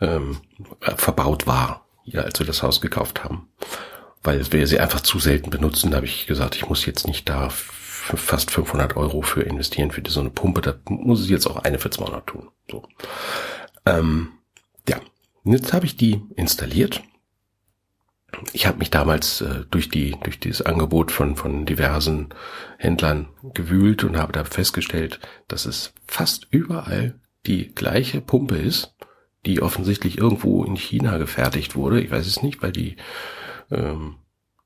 ähm, 0.00 0.38
verbaut 0.80 1.46
war, 1.46 1.86
ja, 2.04 2.22
als 2.22 2.38
wir 2.38 2.46
das 2.46 2.62
Haus 2.62 2.80
gekauft 2.80 3.24
haben. 3.24 3.48
Weil 4.22 4.52
wir 4.52 4.66
sie 4.66 4.78
einfach 4.78 5.00
zu 5.00 5.18
selten 5.18 5.50
benutzen, 5.50 5.90
da 5.90 5.96
habe 5.96 6.06
ich 6.06 6.26
gesagt, 6.26 6.54
ich 6.54 6.68
muss 6.68 6.86
jetzt 6.86 7.06
nicht 7.06 7.28
da 7.28 7.48
fast 7.50 8.50
500 8.50 8.96
Euro 8.96 9.22
für 9.22 9.42
investieren 9.42 9.90
für 9.90 10.02
so 10.08 10.20
eine 10.20 10.30
Pumpe. 10.30 10.60
Da 10.60 10.74
muss 10.88 11.24
ich 11.24 11.30
jetzt 11.30 11.46
auch 11.46 11.56
eine 11.56 11.78
für 11.78 11.90
200 11.90 12.26
tun. 12.26 12.48
So. 12.70 12.82
Ähm, 13.86 14.28
ja, 14.88 15.00
jetzt 15.44 15.72
habe 15.72 15.86
ich 15.86 15.96
die 15.96 16.20
installiert. 16.36 17.02
Ich 18.52 18.66
habe 18.66 18.78
mich 18.78 18.90
damals 18.90 19.42
äh, 19.42 19.64
durch 19.70 19.88
die 19.88 20.16
durch 20.22 20.40
dieses 20.40 20.62
Angebot 20.62 21.10
von 21.10 21.36
von 21.36 21.66
diversen 21.66 22.30
Händlern 22.78 23.28
gewühlt 23.54 24.04
und 24.04 24.16
habe 24.16 24.32
da 24.32 24.44
festgestellt, 24.44 25.20
dass 25.48 25.66
es 25.66 25.92
fast 26.06 26.48
überall 26.50 27.20
die 27.46 27.74
gleiche 27.74 28.20
Pumpe 28.20 28.56
ist, 28.56 28.94
die 29.44 29.60
offensichtlich 29.60 30.16
irgendwo 30.16 30.64
in 30.64 30.76
China 30.76 31.18
gefertigt 31.18 31.76
wurde. 31.76 32.00
Ich 32.00 32.10
weiß 32.10 32.26
es 32.26 32.42
nicht, 32.42 32.62
weil 32.62 32.72
die 32.72 32.96
ähm, 33.72 34.16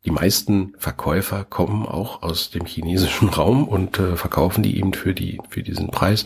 die 0.04 0.10
meisten 0.10 0.74
Verkäufer 0.78 1.44
kommen 1.44 1.86
auch 1.86 2.22
aus 2.22 2.50
dem 2.50 2.64
chinesischen 2.66 3.28
Raum 3.36 3.66
und 3.66 3.98
äh, 3.98 4.16
verkaufen 4.16 4.62
die 4.62 4.78
eben 4.78 4.92
für 4.92 5.14
die 5.14 5.40
für 5.48 5.62
diesen 5.62 5.90
Preis. 5.90 6.24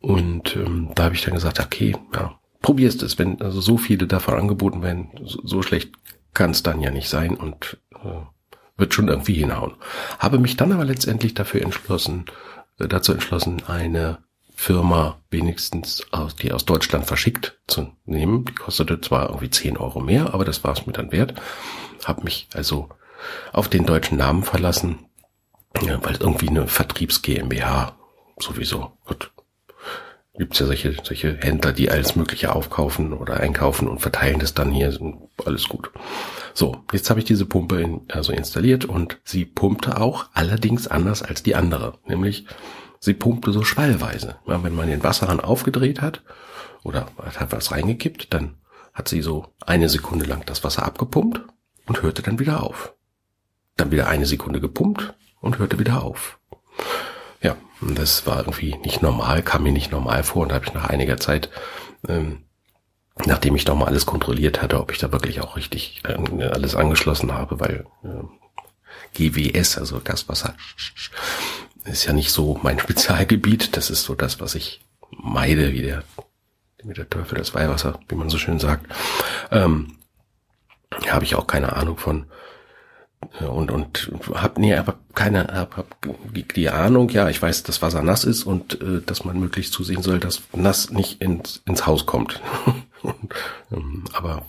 Und 0.00 0.56
ähm, 0.56 0.90
da 0.94 1.04
habe 1.04 1.14
ich 1.14 1.24
dann 1.24 1.34
gesagt, 1.34 1.60
okay, 1.60 1.96
ja, 2.14 2.38
probierst 2.62 3.02
es, 3.02 3.18
wenn 3.18 3.40
also 3.42 3.60
so 3.60 3.76
viele 3.76 4.06
davon 4.06 4.34
angeboten 4.34 4.82
werden, 4.82 5.10
so, 5.24 5.40
so 5.44 5.62
schlecht 5.62 5.92
kann 6.34 6.50
es 6.50 6.62
dann 6.62 6.80
ja 6.80 6.90
nicht 6.90 7.08
sein 7.08 7.36
und 7.36 7.78
äh, 7.94 8.22
wird 8.76 8.94
schon 8.94 9.08
irgendwie 9.08 9.34
hinhauen. 9.34 9.74
Habe 10.18 10.38
mich 10.38 10.56
dann 10.56 10.72
aber 10.72 10.84
letztendlich 10.84 11.34
dafür 11.34 11.62
entschlossen, 11.62 12.24
äh, 12.78 12.88
dazu 12.88 13.12
entschlossen, 13.12 13.62
eine 13.66 14.18
Firma 14.60 15.22
wenigstens 15.30 16.06
aus, 16.12 16.36
die 16.36 16.52
aus 16.52 16.66
Deutschland 16.66 17.06
verschickt 17.06 17.58
zu 17.66 17.92
nehmen. 18.04 18.44
Die 18.44 18.54
kostete 18.54 19.00
zwar 19.00 19.30
irgendwie 19.30 19.48
10 19.48 19.78
Euro 19.78 20.00
mehr, 20.00 20.34
aber 20.34 20.44
das 20.44 20.62
war 20.64 20.74
es 20.74 20.84
mir 20.84 20.92
dann 20.92 21.12
wert. 21.12 21.32
Hab 22.04 22.24
mich 22.24 22.46
also 22.52 22.90
auf 23.54 23.68
den 23.68 23.86
deutschen 23.86 24.18
Namen 24.18 24.42
verlassen, 24.42 25.06
weil 25.72 26.16
irgendwie 26.20 26.50
eine 26.50 26.66
Vertriebs 26.66 27.22
GmbH 27.22 27.96
sowieso. 28.38 28.92
Gut. 29.06 29.32
Gibt's 30.36 30.58
ja 30.58 30.66
solche, 30.66 30.94
solche 31.02 31.38
Händler, 31.38 31.72
die 31.72 31.90
alles 31.90 32.14
Mögliche 32.14 32.54
aufkaufen 32.54 33.14
oder 33.14 33.40
einkaufen 33.40 33.88
und 33.88 34.00
verteilen 34.00 34.40
das 34.40 34.52
dann 34.52 34.72
hier. 34.72 34.94
Alles 35.42 35.70
gut. 35.70 35.90
So, 36.52 36.84
jetzt 36.92 37.08
habe 37.08 37.18
ich 37.18 37.24
diese 37.24 37.46
Pumpe 37.46 37.80
in, 37.80 38.02
also 38.08 38.30
installiert 38.34 38.84
und 38.84 39.20
sie 39.24 39.46
pumpte 39.46 39.98
auch, 39.98 40.26
allerdings 40.34 40.86
anders 40.86 41.22
als 41.22 41.42
die 41.42 41.54
andere. 41.54 41.94
Nämlich, 42.04 42.44
sie 43.00 43.14
pumpte 43.14 43.52
so 43.52 43.64
schwallweise. 43.64 44.36
Ja, 44.46 44.62
wenn 44.62 44.74
man 44.74 44.88
den 44.88 45.02
Wasserhahn 45.02 45.40
aufgedreht 45.40 46.00
hat 46.00 46.22
oder 46.84 47.06
hat 47.18 47.52
was 47.52 47.72
reingekippt, 47.72 48.32
dann 48.32 48.58
hat 48.92 49.08
sie 49.08 49.22
so 49.22 49.46
eine 49.66 49.88
Sekunde 49.88 50.26
lang 50.26 50.44
das 50.46 50.62
Wasser 50.62 50.84
abgepumpt 50.84 51.40
und 51.86 52.02
hörte 52.02 52.22
dann 52.22 52.38
wieder 52.38 52.62
auf. 52.62 52.94
Dann 53.76 53.90
wieder 53.90 54.08
eine 54.08 54.26
Sekunde 54.26 54.60
gepumpt 54.60 55.14
und 55.40 55.58
hörte 55.58 55.78
wieder 55.78 56.02
auf. 56.02 56.38
Ja, 57.42 57.56
das 57.80 58.26
war 58.26 58.38
irgendwie 58.40 58.76
nicht 58.84 59.02
normal, 59.02 59.42
kam 59.42 59.62
mir 59.62 59.72
nicht 59.72 59.90
normal 59.90 60.22
vor 60.22 60.42
und 60.42 60.52
habe 60.52 60.66
ich 60.66 60.74
nach 60.74 60.90
einiger 60.90 61.16
Zeit, 61.16 61.48
ähm, 62.06 62.44
nachdem 63.24 63.56
ich 63.56 63.66
nochmal 63.66 63.88
alles 63.88 64.04
kontrolliert 64.04 64.60
hatte, 64.60 64.78
ob 64.78 64.92
ich 64.92 64.98
da 64.98 65.10
wirklich 65.12 65.40
auch 65.40 65.56
richtig 65.56 66.02
äh, 66.06 66.44
alles 66.44 66.74
angeschlossen 66.74 67.32
habe, 67.32 67.60
weil 67.60 67.86
äh, 68.04 68.24
GWS, 69.14 69.78
also 69.78 70.00
Gaswasser, 70.02 70.54
ist 71.84 72.04
ja 72.04 72.12
nicht 72.12 72.30
so 72.30 72.58
mein 72.62 72.78
Spezialgebiet. 72.80 73.76
Das 73.76 73.90
ist 73.90 74.04
so 74.04 74.14
das, 74.14 74.40
was 74.40 74.54
ich 74.54 74.80
meide, 75.10 75.72
wie 75.72 75.82
der, 75.82 76.04
wie 76.82 76.94
der 76.94 77.08
Teufel 77.08 77.38
das 77.38 77.54
Weihwasser, 77.54 77.98
wie 78.08 78.14
man 78.14 78.30
so 78.30 78.38
schön 78.38 78.58
sagt. 78.58 78.86
Ähm, 79.50 79.96
habe 81.08 81.24
ich 81.24 81.34
auch 81.34 81.46
keine 81.46 81.76
Ahnung 81.76 81.96
von 81.96 82.26
und 83.38 83.70
und 83.70 84.10
hab 84.32 84.58
nee 84.58 84.74
aber 84.74 84.98
keine 85.14 85.46
hab, 85.46 85.76
hab 85.76 85.96
die, 86.34 86.42
die 86.42 86.70
Ahnung 86.70 87.10
ja 87.10 87.28
ich 87.28 87.40
weiß 87.40 87.62
dass 87.64 87.82
Wasser 87.82 88.02
nass 88.02 88.24
ist 88.24 88.44
und 88.44 88.80
äh, 88.80 89.02
dass 89.04 89.24
man 89.24 89.38
möglichst 89.38 89.74
zusehen 89.74 90.02
soll 90.02 90.18
dass 90.18 90.42
nass 90.54 90.90
nicht 90.90 91.20
ins 91.20 91.62
ins 91.66 91.86
Haus 91.86 92.06
kommt 92.06 92.40
ähm, 93.70 94.04
aber 94.14 94.46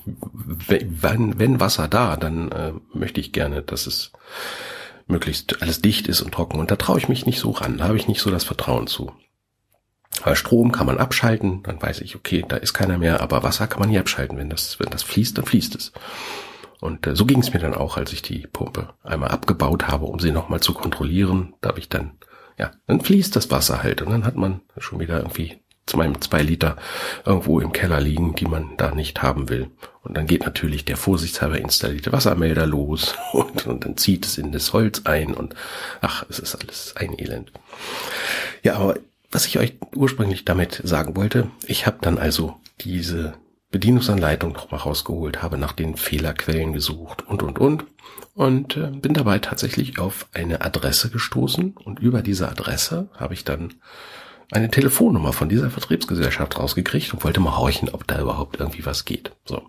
wenn 0.53 1.37
wenn 1.37 1.59
Wasser 1.59 1.89
da 1.89 2.15
dann 2.15 2.51
äh, 2.51 2.71
möchte 2.93 3.19
ich 3.19 3.33
gerne 3.33 3.61
dass 3.61 3.87
es 3.87 4.11
möglichst 5.07 5.61
alles 5.61 5.81
dicht 5.81 6.07
ist 6.07 6.21
und 6.21 6.33
trocken 6.33 6.59
und 6.59 6.71
da 6.71 6.75
traue 6.75 6.97
ich 6.97 7.09
mich 7.09 7.25
nicht 7.25 7.39
so 7.39 7.51
ran 7.51 7.77
da 7.77 7.85
habe 7.85 7.97
ich 7.97 8.07
nicht 8.07 8.21
so 8.21 8.31
das 8.31 8.43
Vertrauen 8.43 8.87
zu 8.87 9.11
weil 10.23 10.35
Strom 10.35 10.71
kann 10.71 10.85
man 10.85 10.97
abschalten, 10.97 11.63
dann 11.63 11.81
weiß 11.81 12.01
ich, 12.01 12.15
okay, 12.15 12.43
da 12.47 12.57
ist 12.57 12.73
keiner 12.73 12.97
mehr, 12.97 13.21
aber 13.21 13.43
Wasser 13.43 13.67
kann 13.67 13.79
man 13.79 13.89
nie 13.89 13.97
abschalten. 13.97 14.37
Wenn 14.37 14.49
das, 14.49 14.79
wenn 14.79 14.89
das 14.89 15.03
fließt, 15.03 15.37
dann 15.37 15.45
fließt 15.45 15.75
es. 15.75 15.93
Und 16.79 17.07
äh, 17.07 17.15
so 17.15 17.25
ging 17.25 17.39
es 17.39 17.53
mir 17.53 17.59
dann 17.59 17.73
auch, 17.73 17.97
als 17.97 18.13
ich 18.13 18.21
die 18.21 18.47
Pumpe 18.47 18.93
einmal 19.03 19.29
abgebaut 19.29 19.87
habe, 19.87 20.05
um 20.05 20.19
sie 20.19 20.31
nochmal 20.31 20.59
zu 20.59 20.73
kontrollieren. 20.73 21.53
Da 21.61 21.69
habe 21.69 21.79
ich 21.79 21.89
dann, 21.89 22.17
ja, 22.57 22.71
dann 22.87 23.01
fließt 23.01 23.35
das 23.35 23.51
Wasser 23.51 23.83
halt 23.83 24.01
und 24.01 24.11
dann 24.11 24.25
hat 24.25 24.35
man 24.35 24.61
schon 24.77 24.99
wieder 24.99 25.17
irgendwie 25.17 25.61
zwei, 25.85 26.11
zwei 26.19 26.41
Liter 26.41 26.77
irgendwo 27.25 27.59
im 27.59 27.73
Keller 27.73 27.99
liegen, 27.99 28.35
die 28.35 28.45
man 28.45 28.77
da 28.77 28.93
nicht 28.93 29.21
haben 29.21 29.49
will. 29.49 29.69
Und 30.03 30.17
dann 30.17 30.25
geht 30.25 30.45
natürlich 30.45 30.85
der 30.85 30.97
vorsichtshalber 30.97 31.59
installierte 31.59 32.11
Wassermelder 32.11 32.65
los 32.65 33.15
und, 33.33 33.67
und 33.67 33.85
dann 33.85 33.97
zieht 33.97 34.25
es 34.25 34.37
in 34.37 34.51
das 34.51 34.73
Holz 34.73 35.01
ein 35.05 35.33
und 35.33 35.55
ach, 36.01 36.25
es 36.29 36.39
ist 36.39 36.55
alles 36.55 36.95
ein 36.95 37.17
Elend. 37.17 37.51
Ja, 38.63 38.75
aber 38.75 38.95
was 39.31 39.45
ich 39.45 39.57
euch 39.59 39.75
ursprünglich 39.95 40.45
damit 40.45 40.81
sagen 40.83 41.15
wollte, 41.15 41.49
ich 41.65 41.85
habe 41.87 41.97
dann 42.01 42.17
also 42.17 42.59
diese 42.81 43.33
Bedienungsanleitung 43.71 44.51
nochmal 44.51 44.81
rausgeholt, 44.81 45.41
habe 45.41 45.57
nach 45.57 45.71
den 45.71 45.95
Fehlerquellen 45.95 46.73
gesucht 46.73 47.27
und, 47.27 47.41
und, 47.41 47.57
und. 47.57 47.85
Und 48.33 48.77
äh, 48.77 48.87
bin 48.87 49.13
dabei 49.13 49.39
tatsächlich 49.39 49.99
auf 49.99 50.27
eine 50.33 50.61
Adresse 50.61 51.09
gestoßen 51.09 51.71
und 51.77 51.99
über 51.99 52.21
diese 52.21 52.49
Adresse 52.49 53.09
habe 53.17 53.33
ich 53.33 53.43
dann 53.43 53.73
eine 54.51 54.69
Telefonnummer 54.69 55.33
von 55.33 55.49
dieser 55.49 55.69
Vertriebsgesellschaft 55.69 56.59
rausgekriegt 56.59 57.13
und 57.13 57.23
wollte 57.23 57.39
mal 57.39 57.57
horchen, 57.57 57.89
ob 57.89 58.05
da 58.05 58.19
überhaupt 58.19 58.59
irgendwie 58.59 58.85
was 58.85 59.05
geht. 59.05 59.31
So. 59.45 59.63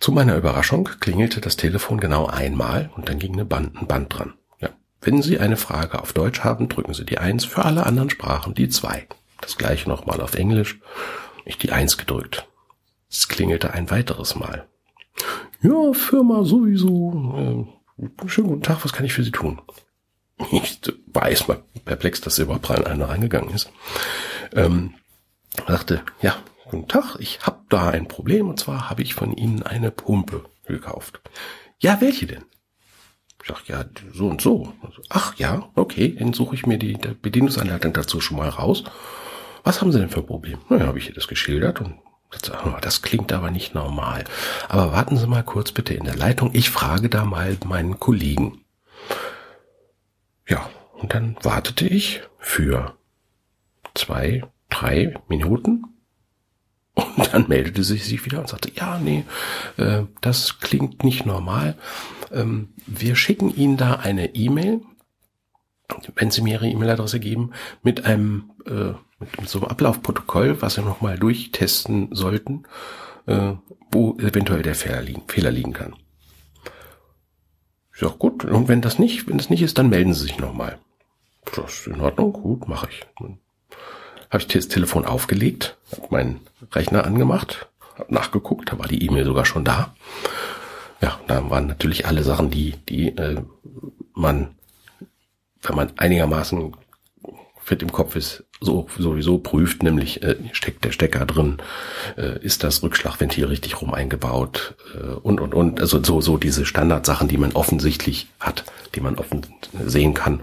Zu 0.00 0.12
meiner 0.12 0.36
Überraschung 0.36 0.90
klingelte 1.00 1.40
das 1.40 1.56
Telefon 1.56 2.00
genau 2.00 2.26
einmal 2.26 2.90
und 2.96 3.08
dann 3.08 3.18
ging 3.18 3.32
eine 3.32 3.44
Band, 3.44 3.76
ein 3.76 3.86
Band 3.86 4.12
dran. 4.12 4.34
Ja. 4.60 4.70
Wenn 5.00 5.22
Sie 5.22 5.38
eine 5.38 5.56
Frage 5.56 6.02
auf 6.02 6.12
Deutsch 6.12 6.40
haben, 6.40 6.68
drücken 6.68 6.94
Sie 6.94 7.06
die 7.06 7.18
Eins, 7.18 7.44
für 7.44 7.64
alle 7.64 7.86
anderen 7.86 8.10
Sprachen 8.10 8.54
die 8.54 8.68
Zwei. 8.68 9.06
Das 9.40 9.56
gleiche 9.56 9.88
nochmal 9.88 10.20
auf 10.20 10.34
Englisch. 10.34 10.80
Ich 11.44 11.56
die 11.56 11.72
Eins 11.72 11.96
gedrückt. 11.96 12.48
Es 13.08 13.28
klingelte 13.28 13.72
ein 13.72 13.90
weiteres 13.90 14.34
Mal. 14.34 14.66
Ja, 15.62 15.92
Firma 15.92 16.44
sowieso. 16.44 17.68
Äh, 17.98 18.28
schönen 18.28 18.48
guten 18.48 18.62
Tag, 18.62 18.84
was 18.84 18.92
kann 18.92 19.06
ich 19.06 19.14
für 19.14 19.22
Sie 19.22 19.30
tun? 19.30 19.60
Ich 20.50 20.80
war 21.06 21.28
erstmal 21.28 21.62
perplex, 21.84 22.20
dass 22.20 22.38
er 22.38 22.44
überhaupt 22.44 22.70
einer 22.70 23.08
reingegangen 23.08 23.54
ist. 23.54 23.70
Ähm, 24.52 24.94
sagte, 25.66 26.02
ja, 26.20 26.36
guten 26.64 26.88
Tag, 26.88 27.16
ich 27.18 27.40
habe 27.42 27.60
da 27.68 27.90
ein 27.90 28.08
Problem 28.08 28.48
und 28.48 28.58
zwar 28.58 28.90
habe 28.90 29.02
ich 29.02 29.14
von 29.14 29.32
Ihnen 29.32 29.62
eine 29.62 29.90
Pumpe 29.90 30.44
gekauft. 30.66 31.20
Ja, 31.78 32.00
welche 32.00 32.26
denn? 32.26 32.44
Ich 33.42 33.48
sag, 33.48 33.68
ja, 33.68 33.84
so 34.12 34.28
und 34.28 34.40
so. 34.40 34.72
Ach 35.10 35.34
ja, 35.36 35.68
okay, 35.74 36.16
dann 36.18 36.32
suche 36.32 36.54
ich 36.54 36.66
mir 36.66 36.78
die 36.78 36.96
Bedienungsanleitung 37.20 37.92
dazu 37.92 38.20
schon 38.20 38.38
mal 38.38 38.48
raus. 38.48 38.84
Was 39.62 39.80
haben 39.80 39.92
Sie 39.92 39.98
denn 39.98 40.08
für 40.08 40.20
ein 40.20 40.26
Problem? 40.26 40.58
Naja, 40.68 40.86
habe 40.86 40.98
ich 40.98 41.08
ihr 41.08 41.14
das 41.14 41.28
geschildert 41.28 41.80
und 41.80 41.98
das 42.80 43.02
klingt 43.02 43.32
aber 43.32 43.50
nicht 43.50 43.74
normal. 43.74 44.24
Aber 44.68 44.92
warten 44.92 45.16
Sie 45.16 45.26
mal 45.26 45.44
kurz 45.44 45.72
bitte 45.72 45.94
in 45.94 46.04
der 46.04 46.16
Leitung. 46.16 46.50
Ich 46.52 46.70
frage 46.70 47.08
da 47.08 47.24
mal 47.24 47.56
meinen 47.64 48.00
Kollegen. 48.00 48.63
Ja, 50.48 50.68
und 50.98 51.14
dann 51.14 51.36
wartete 51.42 51.86
ich 51.86 52.22
für 52.38 52.96
zwei, 53.94 54.42
drei 54.70 55.18
Minuten. 55.28 55.84
Und 56.94 57.32
dann 57.32 57.48
meldete 57.48 57.82
sie 57.82 57.96
sich 57.96 58.24
wieder 58.24 58.38
und 58.38 58.48
sagte, 58.48 58.70
ja, 58.72 59.00
nee, 59.00 59.24
äh, 59.78 60.02
das 60.20 60.60
klingt 60.60 61.02
nicht 61.02 61.26
normal. 61.26 61.76
Ähm, 62.30 62.68
wir 62.86 63.16
schicken 63.16 63.52
Ihnen 63.54 63.76
da 63.76 63.94
eine 63.94 64.36
E-Mail, 64.36 64.80
wenn 66.14 66.30
Sie 66.30 66.40
mir 66.42 66.54
Ihre 66.54 66.68
E-Mail-Adresse 66.68 67.18
geben, 67.18 67.50
mit 67.82 68.04
einem 68.04 68.52
äh, 68.66 68.92
mit 69.18 69.48
so 69.48 69.60
einem 69.60 69.68
Ablaufprotokoll, 69.68 70.60
was 70.62 70.76
wir 70.76 70.84
nochmal 70.84 71.18
durchtesten 71.18 72.14
sollten, 72.14 72.64
äh, 73.26 73.52
wo 73.90 74.16
eventuell 74.18 74.62
der 74.62 74.74
Fehler 74.74 75.02
liegen, 75.02 75.22
Fehler 75.26 75.50
liegen 75.50 75.72
kann. 75.72 75.94
Ich 77.94 78.00
sag, 78.00 78.18
gut, 78.18 78.44
und 78.44 78.68
wenn 78.68 78.80
das 78.80 78.98
nicht, 78.98 79.28
wenn 79.28 79.38
das 79.38 79.50
nicht 79.50 79.62
ist, 79.62 79.78
dann 79.78 79.88
melden 79.88 80.14
Sie 80.14 80.24
sich 80.24 80.38
nochmal. 80.38 80.78
Das 81.54 81.80
ist 81.80 81.86
in 81.86 82.00
Ordnung, 82.00 82.32
gut, 82.32 82.68
mache 82.68 82.88
ich. 82.90 83.06
Habe 84.30 84.38
ich 84.38 84.48
das 84.48 84.68
Telefon 84.68 85.04
aufgelegt, 85.04 85.76
habe 85.92 86.08
meinen 86.10 86.40
Rechner 86.72 87.04
angemacht, 87.04 87.68
habe 87.96 88.12
nachgeguckt, 88.12 88.72
da 88.72 88.78
war 88.78 88.88
die 88.88 89.04
E-Mail 89.04 89.24
sogar 89.24 89.44
schon 89.44 89.64
da. 89.64 89.94
Ja, 91.00 91.20
da 91.28 91.48
waren 91.50 91.66
natürlich 91.66 92.06
alle 92.06 92.24
Sachen, 92.24 92.50
die, 92.50 92.72
die 92.88 93.16
äh, 93.16 93.40
man, 94.14 94.56
wenn 95.62 95.76
man 95.76 95.92
einigermaßen 95.96 96.74
fit 97.64 97.82
im 97.82 97.92
Kopf 97.92 98.14
ist, 98.14 98.44
so 98.60 98.86
sowieso 98.98 99.38
prüft, 99.38 99.82
nämlich 99.82 100.22
äh, 100.22 100.36
steckt 100.52 100.84
der 100.84 100.92
Stecker 100.92 101.24
drin, 101.24 101.58
äh, 102.16 102.38
ist 102.40 102.62
das 102.62 102.82
Rückschlagventil 102.82 103.46
richtig 103.46 103.80
rum 103.80 103.94
eingebaut 103.94 104.74
äh, 104.94 105.14
und 105.14 105.40
und 105.40 105.54
und. 105.54 105.80
Also 105.80 106.02
so 106.02 106.20
so 106.20 106.36
diese 106.36 106.66
Standardsachen, 106.66 107.28
die 107.28 107.38
man 107.38 107.52
offensichtlich 107.52 108.28
hat, 108.38 108.64
die 108.94 109.00
man 109.00 109.16
offen 109.16 109.46
sehen 109.86 110.14
kann. 110.14 110.40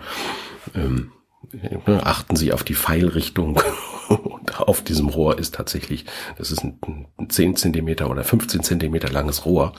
Ähm, 0.75 1.11
ne, 1.51 2.05
achten 2.05 2.35
Sie 2.35 2.51
auf 2.53 2.63
die 2.63 2.75
Pfeilrichtung. 2.75 3.61
Und 4.09 4.59
auf 4.59 4.83
diesem 4.83 5.07
Rohr 5.07 5.39
ist 5.39 5.55
tatsächlich, 5.55 6.03
das 6.37 6.51
ist 6.51 6.65
ein, 6.65 7.07
ein 7.17 7.29
10 7.29 7.55
Zentimeter 7.55 8.09
oder 8.09 8.25
15 8.25 8.61
Zentimeter 8.61 9.09
langes 9.09 9.45
Rohr. 9.45 9.71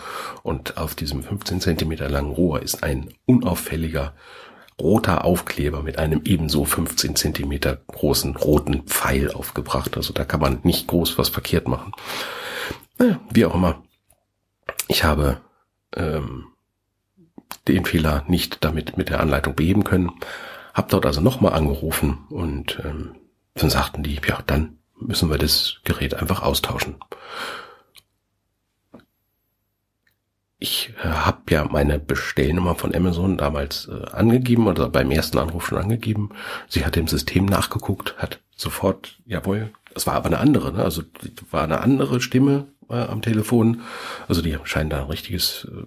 Und 0.42 0.78
auf 0.78 0.94
diesem 0.94 1.22
15 1.22 1.61
Zentimeter 1.61 2.09
langen 2.09 2.33
Rohr 2.33 2.62
ist 2.62 2.83
ein 2.83 3.11
unauffälliger 3.26 4.14
roter 4.80 5.24
Aufkleber 5.24 5.82
mit 5.82 5.98
einem 5.98 6.22
ebenso 6.24 6.64
15 6.64 7.16
Zentimeter 7.16 7.76
großen 7.87 8.37
roten 8.37 8.82
Pfeil 8.85 9.30
aufgebracht. 9.32 9.96
Also 9.96 10.12
da 10.12 10.24
kann 10.24 10.40
man 10.40 10.61
nicht 10.62 10.88
groß 10.88 11.18
was 11.18 11.28
verkehrt 11.28 11.68
machen. 11.68 11.92
Naja, 12.98 13.20
wie 13.30 13.44
auch 13.44 13.54
immer. 13.54 13.82
Ich 14.88 15.04
habe 15.04 15.40
ähm, 15.96 16.46
den 17.68 17.85
Fehler 17.85 18.24
nicht 18.28 18.64
damit 18.64 18.96
mit 18.96 19.08
der 19.08 19.20
Anleitung 19.20 19.54
beheben 19.54 19.85
können. 19.85 20.12
Hab 20.74 20.88
dort 20.88 21.06
also 21.06 21.20
nochmal 21.20 21.52
angerufen 21.52 22.26
und 22.30 22.80
ähm, 22.85 23.14
dann 23.54 23.70
sagten 23.70 24.02
die, 24.02 24.20
ja, 24.26 24.40
dann 24.46 24.78
müssen 24.98 25.30
wir 25.30 25.38
das 25.38 25.80
Gerät 25.85 26.14
einfach 26.14 26.42
austauschen. 26.42 26.96
Ich 30.62 30.94
äh, 31.03 31.09
habe 31.09 31.42
ja 31.51 31.64
meine 31.64 31.98
Bestellnummer 31.98 32.77
von 32.77 32.94
Amazon 32.94 33.37
damals 33.37 33.88
äh, 33.88 34.11
angegeben 34.12 34.68
oder 34.68 34.88
beim 34.88 35.11
ersten 35.11 35.38
Anruf 35.38 35.66
schon 35.66 35.79
angegeben. 35.79 36.31
Sie 36.68 36.85
hat 36.85 36.96
im 36.96 37.09
System 37.09 37.46
nachgeguckt, 37.46 38.14
hat 38.18 38.40
sofort, 38.57 39.18
jawohl, 39.27 39.72
es 39.94 40.07
war 40.07 40.14
aber 40.14 40.27
eine 40.27 40.38
andere, 40.38 40.72
ne? 40.72 40.85
also 40.85 41.03
war 41.51 41.64
eine 41.64 41.81
andere 41.81 42.20
Stimme 42.20 42.68
äh, 42.88 42.94
am 42.94 43.22
Telefon. 43.22 43.83
Also 44.29 44.40
die 44.40 44.57
scheinen 44.62 44.88
da 44.88 45.01
ein 45.01 45.09
richtiges 45.09 45.68
äh, 45.70 45.85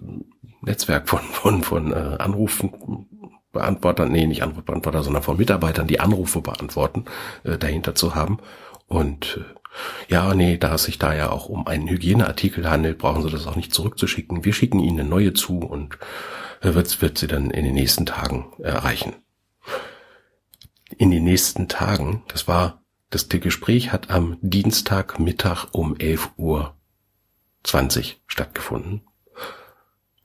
Netzwerk 0.60 1.08
von 1.08 1.20
von 1.20 1.62
von 1.62 1.92
äh, 1.92 2.16
Anrufen 2.18 3.06
Beantwortern, 3.52 4.12
nee, 4.12 4.26
nicht 4.26 4.42
Anrufbeantworter, 4.42 5.02
sondern 5.02 5.22
von 5.22 5.38
Mitarbeitern, 5.38 5.86
die 5.86 6.00
Anrufe 6.00 6.42
beantworten, 6.42 7.06
äh, 7.44 7.56
dahinter 7.56 7.94
zu 7.94 8.14
haben. 8.14 8.38
Und 8.86 9.38
äh, 9.40 9.56
ja, 10.08 10.34
nee, 10.34 10.56
da 10.56 10.74
es 10.74 10.84
sich 10.84 10.98
da 10.98 11.14
ja 11.14 11.30
auch 11.30 11.48
um 11.48 11.66
einen 11.66 11.88
Hygieneartikel 11.88 12.68
handelt, 12.68 12.98
brauchen 12.98 13.22
Sie 13.22 13.30
das 13.30 13.46
auch 13.46 13.56
nicht 13.56 13.74
zurückzuschicken. 13.74 14.44
Wir 14.44 14.52
schicken 14.52 14.80
Ihnen 14.80 15.00
eine 15.00 15.08
neue 15.08 15.32
zu 15.32 15.58
und 15.58 15.98
äh, 16.60 16.74
wird, 16.74 17.00
wird 17.02 17.18
sie 17.18 17.26
dann 17.26 17.50
in 17.50 17.64
den 17.64 17.74
nächsten 17.74 18.06
Tagen 18.06 18.52
erreichen. 18.58 19.14
In 20.96 21.10
den 21.10 21.24
nächsten 21.24 21.68
Tagen, 21.68 22.22
das 22.28 22.48
war, 22.48 22.82
das 23.10 23.28
Gespräch 23.28 23.92
hat 23.92 24.10
am 24.10 24.38
Dienstagmittag 24.40 25.68
um 25.72 25.96
11 25.96 26.30
Uhr 26.36 26.76
20 27.64 28.22
stattgefunden. 28.26 29.02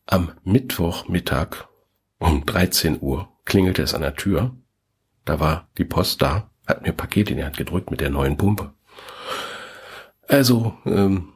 Am 0.06 0.32
Mittwochmittag 0.44 1.68
um 2.20 2.46
13 2.46 3.00
Uhr 3.02 3.30
klingelte 3.46 3.82
es 3.82 3.94
an 3.94 4.02
der 4.02 4.16
Tür. 4.16 4.56
Da 5.26 5.40
war 5.40 5.70
die 5.78 5.86
Post 5.86 6.22
da, 6.22 6.52
hat 6.68 6.84
mir 6.84 6.94
Paket 6.94 7.30
in 7.30 7.38
die 7.38 7.44
Hand 7.44 7.58
gedrückt 7.58 7.92
mit 7.92 8.02
der 8.02 8.10
neuen 8.10 8.38
Pumpe. 8.38 8.74
Also, 10.28 10.74
ähm, 10.86 11.34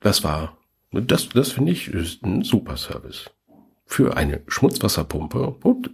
das 0.00 0.24
war, 0.24 0.56
das, 0.92 1.28
das 1.28 1.52
finde 1.52 1.72
ich, 1.72 1.88
ist 1.88 2.22
ein 2.24 2.42
super 2.42 2.76
Service. 2.76 3.30
Für 3.84 4.16
eine 4.16 4.42
Schmutzwasserpumpe, 4.48 5.56
und 5.62 5.90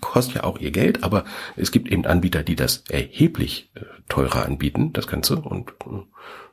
kostet 0.00 0.36
ja 0.36 0.44
auch 0.44 0.58
ihr 0.58 0.70
Geld, 0.70 1.02
aber 1.02 1.24
es 1.56 1.70
gibt 1.70 1.88
eben 1.90 2.04
Anbieter, 2.06 2.42
die 2.42 2.56
das 2.56 2.84
erheblich 2.88 3.70
äh, 3.74 3.80
teurer 4.08 4.44
anbieten, 4.44 4.92
das 4.92 5.06
Ganze. 5.06 5.36
Und 5.36 5.70
äh, 5.86 6.02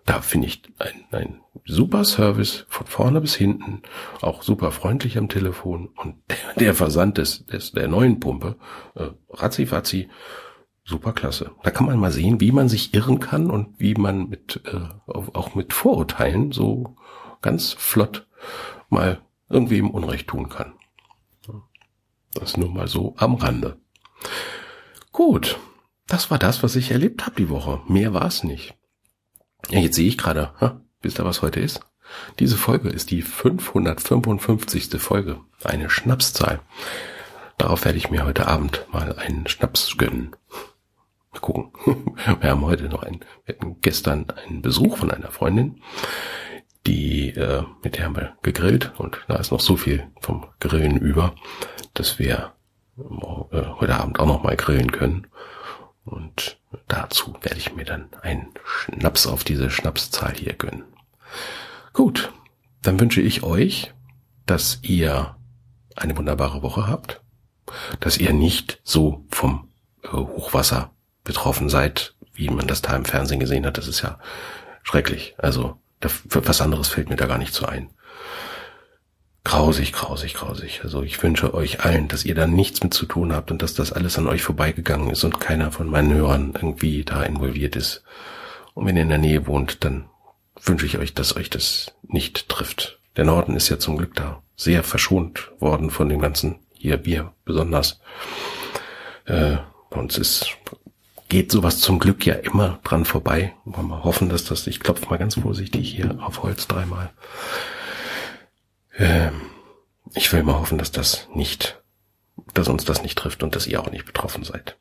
da 0.06 0.22
finde 0.22 0.48
ich 0.48 0.62
ein, 0.78 1.04
ein 1.12 1.40
super 1.66 2.06
Service 2.06 2.66
von 2.70 2.86
vorne 2.86 3.22
bis 3.22 3.36
hinten, 3.36 3.82
auch 4.22 4.44
super 4.44 4.72
freundlich 4.72 5.18
am 5.18 5.30
Telefon 5.30 5.90
und 5.96 6.16
der, 6.60 6.76
Versand 6.76 7.18
des, 7.18 7.46
des 7.46 7.72
der 7.72 7.88
neuen 7.88 8.20
Pumpe, 8.20 8.56
äh, 8.96 9.10
ratzi 9.30 9.66
fatzi, 9.66 10.10
super 10.86 11.13
klasse. 11.13 11.52
Da 11.63 11.71
kann 11.71 11.88
man 11.88 12.00
mal 12.00 12.12
sehen, 12.12 12.39
wie 12.39 12.52
man 12.52 12.69
sich 12.69 12.93
irren 12.93 13.19
kann 13.19 13.50
und 13.50 13.80
wie 13.80 13.95
man 13.95 14.30
mit 14.30 14.62
äh, 14.65 15.12
auch 15.12 15.56
mit 15.56 15.74
Vorurteilen 15.74 16.52
so 16.52 16.95
ganz 17.41 17.74
flott 17.74 18.28
mal 18.89 19.21
irgendwie 19.50 19.80
im 19.80 19.91
Unrecht 19.91 20.28
tun 20.28 20.50
kann. 20.50 20.74
Das 22.34 22.58
nur 22.58 22.69
mal 22.69 22.88
so 22.88 23.15
am 23.17 23.36
Rande. 23.36 23.78
Gut, 25.12 25.58
das 26.08 26.30
war 26.30 26.38
das, 26.38 26.62
was 26.63 26.76
ich 26.76 26.91
erlebt 26.91 27.26
habe 27.26 27.36
die 27.38 27.50
Woche. 27.50 27.82
Mehr 27.88 28.13
war 28.13 28.26
es 28.26 28.43
nicht. 28.43 28.76
Ja, 29.69 29.80
jetzt 29.80 29.95
sehe 29.95 30.08
ich 30.08 30.17
gerade, 30.17 30.54
wisst 31.02 31.19
ihr, 31.19 31.26
was 31.26 31.41
heute 31.41 31.60
ist? 31.60 31.80
Diese 32.39 32.58
Folge 32.58 32.89
ist 32.89 33.10
die 33.10 33.21
555. 33.21 34.89
Folge, 35.02 35.39
eine 35.63 35.89
Schnapszahl. 35.89 36.60
Darauf 37.58 37.86
werde 37.86 37.98
ich 37.98 38.12
mir 38.12 38.26
heute 38.26 38.48
Abend 38.48 38.86
mal 38.91 39.17
einen 39.17 39.48
Schnaps 39.48 39.98
gönnen. 39.98 40.36
Mal 41.36 41.41
gucken. 41.41 41.71
Wir 42.39 42.50
haben 42.50 42.65
heute 42.65 42.86
noch 42.86 43.04
einen, 43.04 43.19
wir 43.43 43.56
hatten 43.56 43.82
gestern 43.82 44.26
einen 44.30 44.62
Besuch 44.62 44.98
von 44.98 45.12
einer 45.12 45.32
Freundin, 45.32 45.82
die, 46.88 47.32
äh, 47.32 47.63
mit 47.84 47.98
der 47.98 48.06
haben 48.06 48.15
wir 48.15 48.38
gegrillt 48.41 48.93
und 48.98 49.17
da 49.28 49.36
ist 49.36 49.52
noch 49.52 49.60
so 49.60 49.76
viel 49.76 50.08
vom 50.21 50.45
Grillen 50.62 50.98
über, 50.98 51.36
dass 51.93 52.19
wir 52.19 52.54
äh, 52.98 53.02
heute 53.80 53.95
Abend 54.00 54.19
auch 54.19 54.28
noch 54.28 54.43
mal 54.43 54.56
grillen 54.56 54.91
können. 54.91 55.28
Und 56.06 56.58
dazu 56.88 57.36
werde 57.41 57.58
ich 57.58 57.76
mir 57.76 57.86
dann 57.86 58.08
einen 58.21 58.54
Schnaps 58.63 59.28
auf 59.28 59.43
diese 59.43 59.69
Schnapszahl 59.69 60.36
hier 60.36 60.54
gönnen. 60.54 60.84
Gut, 61.92 62.31
dann 62.81 63.00
wünsche 63.00 63.21
ich 63.21 63.44
euch, 63.44 63.94
dass 64.46 64.79
ihr 64.83 65.36
eine 65.98 66.15
wunderbare 66.15 66.62
Woche 66.62 66.88
habt, 66.88 67.21
dass 68.00 68.19
ihr 68.19 68.31
nicht 68.31 68.79
so 68.83 69.25
vom 69.31 69.67
äh, 70.04 70.08
Hochwasser 70.10 70.94
betroffen 71.26 71.67
seid, 71.67 72.13
wie 72.34 72.50
man 72.50 72.67
das 72.67 72.82
da 72.82 72.96
im 72.96 73.04
Fernsehen 73.04 73.42
gesehen 73.42 73.65
hat. 73.65 73.78
Das 73.78 73.90
ist 73.90 74.02
ja 74.02 74.17
schrecklich. 74.84 75.36
Also 75.38 75.78
was 76.30 76.62
anderes 76.62 76.88
fällt 76.88 77.10
mir 77.10 77.15
da 77.17 77.26
gar 77.26 77.38
nicht 77.38 77.54
so 77.54 77.65
ein. 77.65 77.90
Grausig, 79.44 79.94
grausig, 79.94 80.34
grausig. 80.34 80.82
Also 80.84 81.04
ich 81.04 81.21
wünsche 81.21 81.54
euch 81.54 81.84
allen, 81.84 82.08
dass 82.08 82.26
ihr 82.26 82.36
da 82.36 82.48
nichts 82.48 82.82
mit 82.84 82.94
zu 82.94 83.06
tun 83.06 83.34
habt 83.34 83.52
und 83.52 83.62
dass 83.62 83.73
das 83.76 83.92
alles 83.92 84.17
an 84.17 84.28
euch 84.28 84.42
vorbeigegangen 84.42 85.12
ist 85.12 85.23
und 85.23 85.40
keiner 85.40 85.71
von 85.71 85.88
meinen 85.88 86.13
Hörern 86.13 86.54
irgendwie 86.56 87.04
da 87.04 87.23
involviert 87.23 87.76
ist. 87.76 88.04
Und 88.73 88.86
wenn 88.86 88.96
ihr 88.96 89.04
in 89.04 89.10
der 89.10 89.17
Nähe 89.19 89.46
wohnt, 89.46 89.84
dann 89.84 90.06
wünsche 90.63 90.86
ich 90.86 90.98
euch, 90.98 91.13
dass 91.13 91.36
euch 91.36 91.50
das 91.50 91.94
nicht 92.04 92.50
trifft. 92.50 93.00
Der 93.17 93.26
Norden 93.26 93.56
ist 93.56 93.69
ja 93.69 93.78
zum 93.78 93.98
Glück 93.98 94.15
da 94.15 94.42
sehr 94.56 94.84
verschont 94.84 95.52
worden 95.60 95.90
von 95.90 96.10
dem 96.10 96.19
ganzen, 96.19 96.56
hier 96.73 96.98
Bier 96.98 97.34
besonders. 97.46 98.00
Äh, 99.26 99.58
bei 99.90 100.00
uns 100.00 100.17
ist 100.17 100.58
geht 101.30 101.52
sowas 101.52 101.80
zum 101.80 102.00
Glück 102.00 102.26
ja 102.26 102.36
immer 102.36 102.80
dran 102.84 103.06
vorbei. 103.06 103.54
Wollen 103.65 103.88
wir 103.88 104.04
hoffen, 104.04 104.30
dass 104.30 104.46
das, 104.46 104.67
ich 104.67 104.80
klopfe 104.80 105.08
mal 105.10 105.17
ganz 105.17 105.36
vorsichtig 105.36 105.92
hier 105.92 106.17
auf 106.21 106.44
Holz 106.44 106.67
dreimal. 106.67 107.12
Ähm, 108.98 109.42
ich 110.13 110.32
will 110.32 110.44
mal 110.44 110.60
hoffen, 110.60 110.78
dass 110.78 110.92
das 110.92 111.28
nicht, 111.34 111.82
dass 112.54 112.67
uns 112.67 112.86
das 112.86 113.02
nicht 113.02 113.17
trifft 113.17 113.44
und 113.44 113.56
dass 113.56 113.67
ihr 113.67 113.82
auch 113.82 113.92
nicht 113.92 114.06
betroffen 114.06 114.44
seid. 114.44 114.78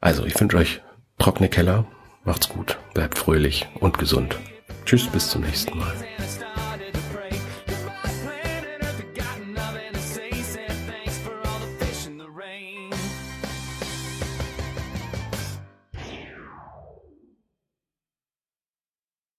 Also, 0.00 0.24
ich 0.24 0.38
wünsche 0.40 0.56
euch 0.56 0.80
trockene 1.18 1.48
Keller, 1.48 1.86
macht's 2.24 2.48
gut, 2.48 2.78
bleibt 2.94 3.18
fröhlich 3.18 3.68
und 3.80 3.98
gesund. 3.98 4.38
Tschüss, 4.84 5.06
bis 5.06 5.30
zum 5.30 5.42
nächsten 5.42 5.78
Mal. 5.78 5.94